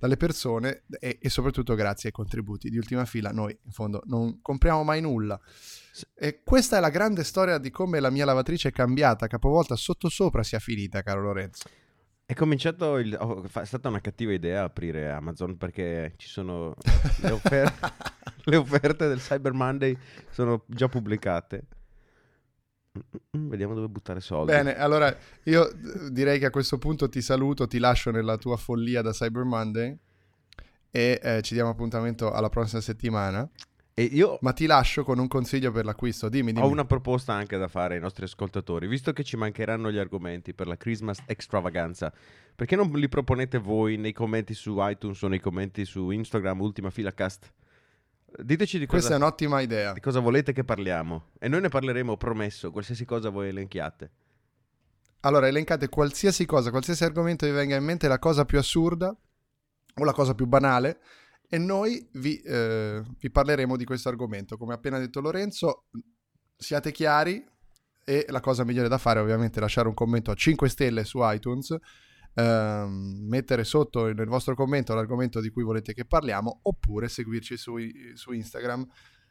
dalle 0.04 0.18
persone 0.18 0.84
e, 1.00 1.18
e 1.22 1.30
soprattutto 1.30 1.76
grazie 1.76 2.10
ai 2.10 2.14
contributi. 2.14 2.70
Di 2.70 2.76
ultima 2.76 3.06
fila 3.06 3.32
noi 3.32 3.58
in 3.64 3.72
fondo 3.72 4.02
non 4.08 4.42
compriamo 4.42 4.84
mai 4.84 5.00
nulla. 5.00 5.40
E 6.14 6.42
questa 6.44 6.76
è 6.76 6.82
la 6.82 6.90
grande 6.90 7.24
storia 7.24 7.58
di 7.58 7.70
come 7.70 8.02
la 8.02 8.10
mia 8.10 8.26
lavatrice 8.26 8.68
è 8.68 8.72
cambiata. 8.74 9.28
Capovolta 9.28 9.78
sotto 9.78 10.10
sopra 10.10 10.44
sia 10.44 10.60
finita 10.60 11.02
caro 11.04 11.22
Lorenzo. 11.22 11.70
È 12.26 12.34
cominciato 12.34 12.98
il... 12.98 13.16
oh, 13.18 13.44
è 13.44 13.66
stata 13.66 13.88
una 13.88 14.02
cattiva 14.02 14.34
idea 14.34 14.64
aprire 14.64 15.10
Amazon 15.10 15.56
perché 15.56 16.16
ci 16.18 16.28
sono 16.28 16.76
le, 17.22 17.32
offer- 17.32 17.74
le 18.44 18.56
offerte 18.58 19.08
del 19.08 19.20
Cyber 19.20 19.54
Monday 19.54 19.98
sono 20.32 20.66
già 20.68 20.90
pubblicate. 20.90 21.66
Mm, 23.38 23.50
Vediamo 23.50 23.74
dove 23.74 23.88
buttare 23.88 24.20
soldi. 24.20 24.52
bene 24.52 24.76
allora 24.78 25.16
io 25.46 25.68
eh, 25.70 26.12
direi 26.12 26.38
che 26.38 26.46
a 26.46 26.50
questo 26.52 26.78
punto 26.78 27.10
ti 27.10 27.22
saluto 27.22 27.66
ti 27.68 27.80
lascio 27.80 28.12
nella 28.12 28.38
tua 28.38 28.56
follia 28.56 29.02
da 29.02 29.10
Cyber 29.12 29.44
Monday 29.44 29.98
e 30.92 31.20
eh, 31.24 31.42
ci 31.42 31.56
diamo 31.56 31.72
appuntamento 31.72 32.32
alla 32.32 32.50
prossima 32.50 32.82
settimana 32.82 33.50
E 33.96 34.04
io 34.04 34.38
ma 34.42 34.54
ti 34.54 34.68
lascio 34.68 35.04
con 35.04 35.18
un 35.18 35.28
consiglio 35.28 35.72
per 35.72 35.86
l'acquisto 35.86 36.30
dimmi, 36.30 36.52
dimmi. 36.54 36.64
ho 36.66 36.70
una 36.70 36.86
proposta 36.86 37.34
anche 37.34 37.58
da 37.58 37.68
fare 37.68 37.96
ai 37.96 38.00
nostri 38.00 38.26
ascoltatori. 38.26 38.86
Visto 38.88 39.12
che 39.12 39.24
ci 39.24 39.38
mancheranno 39.38 39.92
gli 39.92 39.98
argomenti 39.98 40.54
per 40.54 40.68
la 40.68 40.78
Christmas 40.78 41.18
extravaganza, 41.28 42.12
perché 42.56 42.76
non 42.76 42.92
li 42.92 43.08
proponete 43.10 43.58
voi 43.58 43.98
nei 43.98 44.12
commenti 44.14 44.54
su 44.54 44.76
iTunes 44.80 45.20
o 45.24 45.28
nei 45.28 45.40
commenti 45.40 45.84
su 45.86 46.10
Instagram, 46.12 46.62
ultima 46.62 46.90
fila 46.92 47.12
cast? 47.12 47.52
Diteci 48.42 48.80
di 48.80 48.86
questa 48.86 49.12
cosa, 49.12 49.20
è 49.20 49.24
un'ottima 49.24 49.62
idea 49.62 49.94
di 49.94 50.00
cosa 50.00 50.20
volete 50.20 50.54
che 50.54 50.64
parliamo. 50.64 51.32
E 51.40 51.48
noi 51.48 51.62
ne 51.62 51.70
parleremo, 51.70 52.18
promesso, 52.18 52.72
qualsiasi 52.72 53.06
cosa 53.06 53.30
voi 53.30 53.50
elenchiate. 53.50 54.12
Allora, 55.22 55.48
elencate 55.48 55.88
qualsiasi 55.88 56.46
cosa, 56.46 56.70
qualsiasi 56.70 57.04
argomento 57.04 57.46
vi 57.46 57.52
venga 57.52 57.76
in 57.76 57.84
mente, 57.84 58.08
la 58.08 58.20
cosa 58.20 58.46
più 58.46 58.58
assurda 58.58 59.16
o 59.96 60.04
la 60.04 60.12
cosa 60.12 60.34
più 60.34 60.48
banale, 60.48 61.00
e 61.48 61.58
noi 61.60 62.10
vi, 62.14 62.42
eh, 62.42 63.04
vi 63.20 63.30
parleremo 63.30 63.78
di 63.78 63.86
questo 63.86 64.10
argomento. 64.10 64.58
Come 64.58 64.74
ha 64.74 64.76
appena 64.76 64.98
detto 64.98 65.22
Lorenzo, 65.22 65.86
siate 66.58 66.92
chiari 66.92 67.46
e 68.04 68.26
la 68.30 68.40
cosa 68.40 68.64
migliore 68.64 68.90
da 68.90 68.98
fare 68.98 69.20
è 69.20 69.24
ovviamente 69.24 69.60
lasciare 69.60 69.88
un 69.88 69.94
commento 69.94 70.32
a 70.32 70.36
5 70.36 70.68
stelle 70.68 71.04
su 71.06 71.20
iTunes, 71.22 71.78
ehm, 72.36 73.26
mettere 73.28 73.64
sotto 73.64 74.12
nel 74.12 74.28
vostro 74.28 74.56
commento 74.56 74.94
l'argomento 74.94 75.40
di 75.40 75.50
cui 75.50 75.64
volete 75.64 75.94
che 75.94 76.06
parliamo, 76.06 76.60
oppure 76.64 77.08
seguirci 77.08 77.58
su, 77.58 77.76
su 78.14 78.32
Instagram 78.32 78.86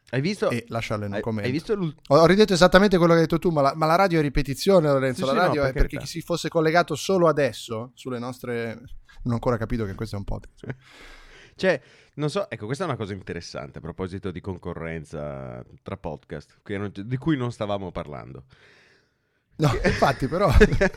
Hai 0.09 0.21
visto? 0.21 0.49
e 0.49 0.65
lasciarlo 0.67 1.05
in 1.05 1.13
un 1.13 1.19
commento. 1.21 1.47
hai 1.47 1.51
visto 1.51 1.73
Ho, 1.73 2.17
ho 2.17 2.25
ridetto 2.25 2.53
esattamente 2.53 2.97
quello 2.97 3.13
che 3.13 3.19
hai 3.19 3.25
detto 3.25 3.39
tu, 3.39 3.49
ma 3.49 3.61
la, 3.61 3.73
ma 3.75 3.85
la 3.85 3.95
radio 3.95 4.19
è 4.19 4.21
ripetizione, 4.21 4.87
Lorenzo. 4.87 5.25
Sì, 5.25 5.25
la 5.25 5.31
sì, 5.31 5.37
no, 5.37 5.45
radio 5.45 5.63
è 5.63 5.73
perché 5.73 5.97
chi 5.97 6.07
si 6.07 6.21
fosse 6.21 6.49
collegato 6.49 6.95
solo 6.95 7.27
adesso 7.27 7.91
sulle 7.93 8.19
nostre. 8.19 8.81
Non 9.23 9.31
ho 9.31 9.35
ancora 9.35 9.57
capito 9.57 9.85
che 9.85 9.95
questo 9.95 10.15
è 10.15 10.19
un 10.19 10.25
podcast. 10.25 10.75
Cioè, 11.55 11.79
non 12.15 12.31
so, 12.31 12.49
ecco, 12.49 12.65
questa 12.65 12.83
è 12.83 12.87
una 12.87 12.95
cosa 12.95 13.13
interessante 13.13 13.77
a 13.77 13.81
proposito 13.81 14.31
di 14.31 14.41
concorrenza 14.41 15.63
tra 15.83 15.97
podcast, 15.97 16.61
non- 16.69 16.91
di 16.91 17.17
cui 17.17 17.37
non 17.37 17.51
stavamo 17.51 17.91
parlando. 17.91 18.45
No, 19.55 19.71
infatti, 19.83 20.27
però. 20.27 20.51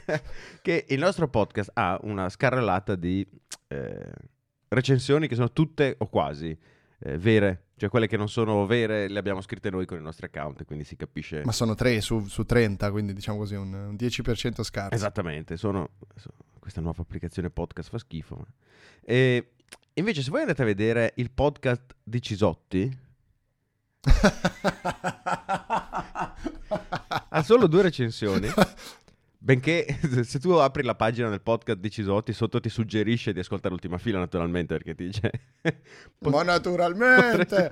che 0.63 0.87
il 0.89 0.99
nostro 0.99 1.29
podcast 1.29 1.71
ha 1.75 1.99
una 2.03 2.29
scarrellata 2.29 2.95
di 2.95 3.27
eh, 3.69 4.11
recensioni 4.69 5.29
che 5.29 5.35
sono 5.35 5.53
tutte 5.53 5.95
o 5.99 6.09
quasi 6.09 6.57
eh, 7.01 7.19
vere, 7.19 7.67
cioè 7.77 7.89
quelle 7.91 8.07
che 8.07 8.17
non 8.17 8.29
sono 8.29 8.65
vere 8.67 9.09
le 9.09 9.19
abbiamo 9.19 9.41
scritte 9.43 9.71
noi 9.71 9.87
con 9.87 9.99
i 9.99 10.03
nostri 10.03 10.27
account, 10.27 10.65
quindi 10.65 10.85
si 10.85 10.97
capisce. 10.97 11.43
ma 11.45 11.53
sono 11.53 11.75
3 11.75 12.01
su, 12.01 12.27
su 12.27 12.45
30, 12.45 12.91
quindi 12.91 13.13
diciamo 13.13 13.39
così 13.39 13.55
un, 13.55 13.73
un 13.73 13.95
10% 13.95 14.63
scarso. 14.63 14.95
Esattamente, 14.95 15.57
sono, 15.57 15.91
so- 16.15 16.33
questa 16.59 16.81
nuova 16.81 17.03
applicazione 17.03 17.51
podcast 17.51 17.91
fa 17.91 17.99
schifo. 17.99 18.37
ma- 18.37 18.47
E 19.03 19.51
invece 19.95 20.23
se 20.23 20.31
voi 20.31 20.41
andate 20.41 20.63
a 20.63 20.65
vedere 20.65 21.13
il 21.17 21.31
podcast 21.31 21.95
di 22.03 22.23
Cisotti, 22.23 22.99
ha 27.37 27.43
solo 27.43 27.67
due 27.67 27.83
recensioni. 27.83 28.49
Benché 29.39 29.99
se 30.25 30.41
tu 30.41 30.51
apri 30.53 30.83
la 30.83 30.95
pagina 30.95 31.29
del 31.29 31.43
podcast 31.43 31.79
di 31.79 31.91
Cisotti, 31.91 32.33
sotto 32.33 32.59
ti 32.59 32.71
suggerisce 32.71 33.33
di 33.33 33.41
ascoltare 33.41 33.71
l'ultima 33.71 33.99
fila, 33.99 34.19
naturalmente, 34.19 34.75
perché 34.75 34.95
ti 34.95 35.05
dice. 35.05 35.31
Ma 36.21 36.43
naturalmente. 36.43 37.71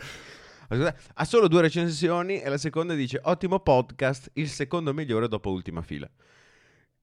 Scusa, 0.68 0.94
Ha 1.14 1.24
solo 1.24 1.48
due 1.48 1.62
recensioni 1.62 2.40
e 2.40 2.48
la 2.48 2.58
seconda 2.58 2.94
dice: 2.94 3.18
Ottimo 3.22 3.60
podcast, 3.60 4.30
il 4.34 4.50
secondo 4.50 4.92
migliore 4.92 5.28
dopo 5.28 5.50
ultima 5.50 5.80
fila. 5.80 6.08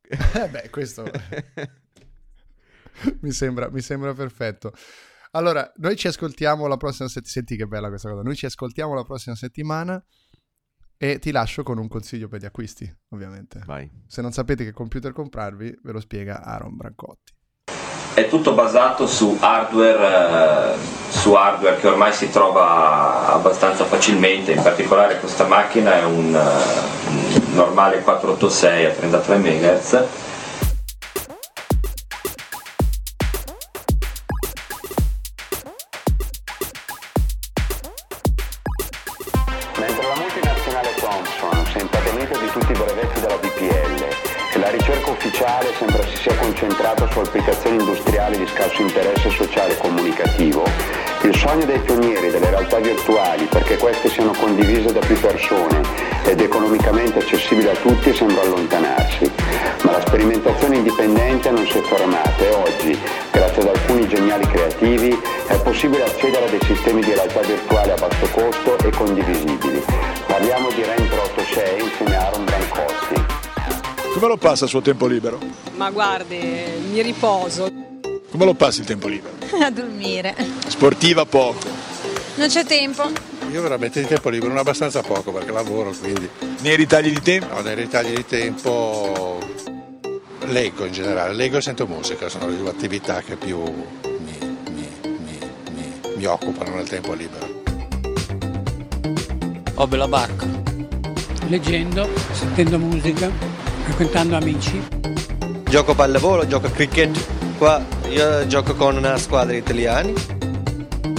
Eh 0.03 0.47
beh, 0.47 0.69
questo 0.69 1.09
mi, 3.21 3.31
sembra, 3.31 3.69
mi 3.71 3.81
sembra 3.81 4.13
perfetto. 4.13 4.71
Allora, 5.31 5.71
noi 5.77 5.95
ci 5.95 6.07
ascoltiamo 6.07 6.67
la 6.67 6.77
prossima 6.77 7.07
settimana. 7.07 7.33
Senti 7.33 7.55
che 7.55 7.65
bella 7.65 7.87
questa 7.87 8.09
cosa. 8.09 8.21
Noi 8.21 8.35
ci 8.35 8.45
ascoltiamo 8.45 8.93
la 8.93 9.03
prossima 9.03 9.35
settimana 9.35 10.03
e 11.03 11.17
ti 11.17 11.31
lascio 11.31 11.63
con 11.63 11.79
un 11.79 11.87
consiglio 11.87 12.27
per 12.27 12.41
gli 12.41 12.45
acquisti, 12.45 12.87
ovviamente. 13.09 13.63
Vai. 13.65 13.89
Se 14.05 14.21
non 14.21 14.31
sapete 14.31 14.63
che 14.63 14.71
computer 14.71 15.11
comprarvi, 15.13 15.79
ve 15.81 15.91
lo 15.91 15.99
spiega 15.99 16.43
Aaron 16.43 16.75
Brancotti. 16.75 17.33
È 18.13 18.27
tutto 18.29 18.53
basato 18.53 19.07
su 19.07 19.35
hardware, 19.39 20.75
eh, 20.75 20.77
su 21.09 21.33
hardware 21.33 21.79
che 21.79 21.87
ormai 21.87 22.13
si 22.13 22.29
trova 22.29 23.33
abbastanza 23.33 23.83
facilmente, 23.85 24.51
in 24.51 24.61
particolare 24.61 25.19
questa 25.19 25.47
macchina 25.47 25.95
è 25.95 26.03
un, 26.03 26.35
eh, 26.35 27.09
un 27.09 27.53
normale 27.55 28.01
486 28.01 28.85
a 28.85 28.91
33 28.91 29.37
MHz. 29.37 30.03
Ricerca 44.71 45.11
ufficiale 45.11 45.73
sembra 45.77 46.01
si 46.07 46.17
sia 46.17 46.35
concentrata 46.35 47.07
su 47.11 47.19
applicazioni 47.19 47.77
industriali 47.77 48.37
di 48.37 48.47
scarso 48.47 48.81
interesse 48.81 49.29
sociale 49.29 49.73
e 49.73 49.77
comunicativo, 49.77 50.63
il 51.23 51.35
sogno 51.35 51.65
dei 51.65 51.79
pionieri 51.79 52.29
delle 52.29 52.49
realtà 52.49 52.79
virtuali 52.79 53.45
perché 53.45 53.77
queste 53.77 54.09
siano 54.09 54.31
condivise 54.31 54.91
da 54.91 54.99
più 54.99 55.19
persone 55.19 55.81
ed 56.23 56.39
economicamente 56.41 57.19
accessibili 57.19 57.67
a 57.67 57.75
tutti 57.75 58.13
sembra 58.13 58.41
allontanarsi. 58.41 59.31
Ma 59.83 59.91
la 59.91 60.01
sperimentazione 60.01 60.77
indipendente 60.77 61.51
non 61.51 61.65
si 61.67 61.77
è 61.77 61.81
fermata 61.81 62.43
e 62.43 62.49
oggi, 62.53 62.99
grazie 63.31 63.61
ad 63.61 63.67
alcuni 63.67 64.07
geniali 64.07 64.47
creativi, 64.47 65.19
è 65.47 65.59
possibile 65.61 66.03
accedere 66.03 66.45
a 66.45 66.49
dei 66.49 66.61
sistemi 66.63 67.01
di 67.01 67.13
realtà 67.13 67.41
virtuale 67.41 67.91
a 67.91 67.95
basso 67.95 68.27
costo 68.31 68.77
e 68.77 68.89
condivisibili. 68.91 69.83
Parliamo 70.25 70.69
di 70.71 70.83
Rentro 70.83 71.21
86 71.23 71.83
insieme 71.83 72.15
a 72.15 72.25
Aaron 72.25 72.45
Brancotti. 72.45 73.30
Come 74.13 74.27
lo 74.27 74.37
passa 74.37 74.65
il 74.65 74.69
suo 74.69 74.81
tempo 74.81 75.07
libero? 75.07 75.39
Ma 75.75 75.89
guardi, 75.89 76.37
mi 76.91 77.01
riposo. 77.01 77.71
Come 78.29 78.45
lo 78.45 78.53
passa 78.53 78.81
il 78.81 78.87
tempo 78.87 79.07
libero? 79.07 79.33
A 79.63 79.71
dormire. 79.71 80.35
Sportiva 80.67 81.25
poco. 81.25 81.59
Non 82.35 82.47
c'è 82.49 82.65
tempo. 82.65 83.09
Io 83.51 83.61
veramente 83.61 84.01
di 84.01 84.07
tempo 84.07 84.29
libero 84.29 84.49
non 84.49 84.59
abbastanza 84.59 85.01
poco 85.01 85.31
perché 85.31 85.51
lavoro, 85.51 85.91
quindi... 85.91 86.29
Nei 86.59 86.75
ritagli 86.75 87.11
di 87.11 87.21
tempo? 87.21 87.53
No, 87.53 87.61
nei 87.61 87.75
ritagli 87.75 88.13
di 88.13 88.25
tempo 88.25 89.39
leggo 90.45 90.85
in 90.85 90.91
generale, 90.91 91.33
leggo 91.33 91.57
e 91.57 91.61
sento 91.61 91.87
musica, 91.87 92.27
sono 92.27 92.47
le 92.47 92.57
due 92.57 92.69
attività 92.69 93.21
che 93.21 93.35
più 93.35 93.61
mi, 93.61 94.37
mi, 94.71 94.89
mi, 95.13 95.39
mi, 95.73 96.01
mi 96.15 96.25
occupano 96.25 96.75
nel 96.75 96.87
tempo 96.87 97.13
libero. 97.13 97.59
Ho 99.75 99.87
bella 99.87 100.07
barca. 100.07 100.47
Leggendo, 101.47 102.07
sentendo 102.31 102.77
musica, 102.77 103.29
frequentando 103.91 104.37
amici. 104.37 104.81
Gioco 105.69 105.93
pallavolo, 105.93 106.47
gioco 106.47 106.67
a 106.67 106.69
cricket. 106.69 107.57
Qua 107.57 107.83
io 108.09 108.47
gioco 108.47 108.73
con 108.73 108.95
una 108.95 109.17
squadra 109.17 109.55
italiana. 109.55 110.09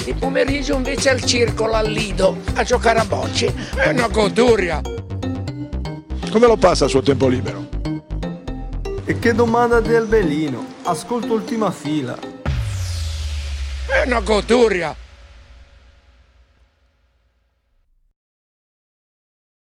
Il 0.05 0.15
pomeriggio 0.19 0.75
invece 0.75 1.11
al 1.11 1.23
circolo, 1.23 1.75
al 1.75 1.91
Lido, 1.91 2.39
a 2.55 2.63
giocare 2.65 2.99
a 2.99 3.05
bocce. 3.05 3.53
È 3.75 3.91
una 3.91 4.09
goduria. 4.09 4.81
Come 6.31 6.47
lo 6.47 6.57
passa 6.57 6.85
il 6.85 6.91
suo 6.91 7.03
tempo 7.03 7.29
libero? 7.29 7.69
E 9.05 9.19
che 9.19 9.35
domanda 9.35 9.81
del 9.81 10.07
belino. 10.07 10.65
Ascolto 10.85 11.35
ultima 11.35 11.71
fila. 11.71 12.17
È 13.87 14.07
una 14.07 14.21
goduria. 14.21 14.97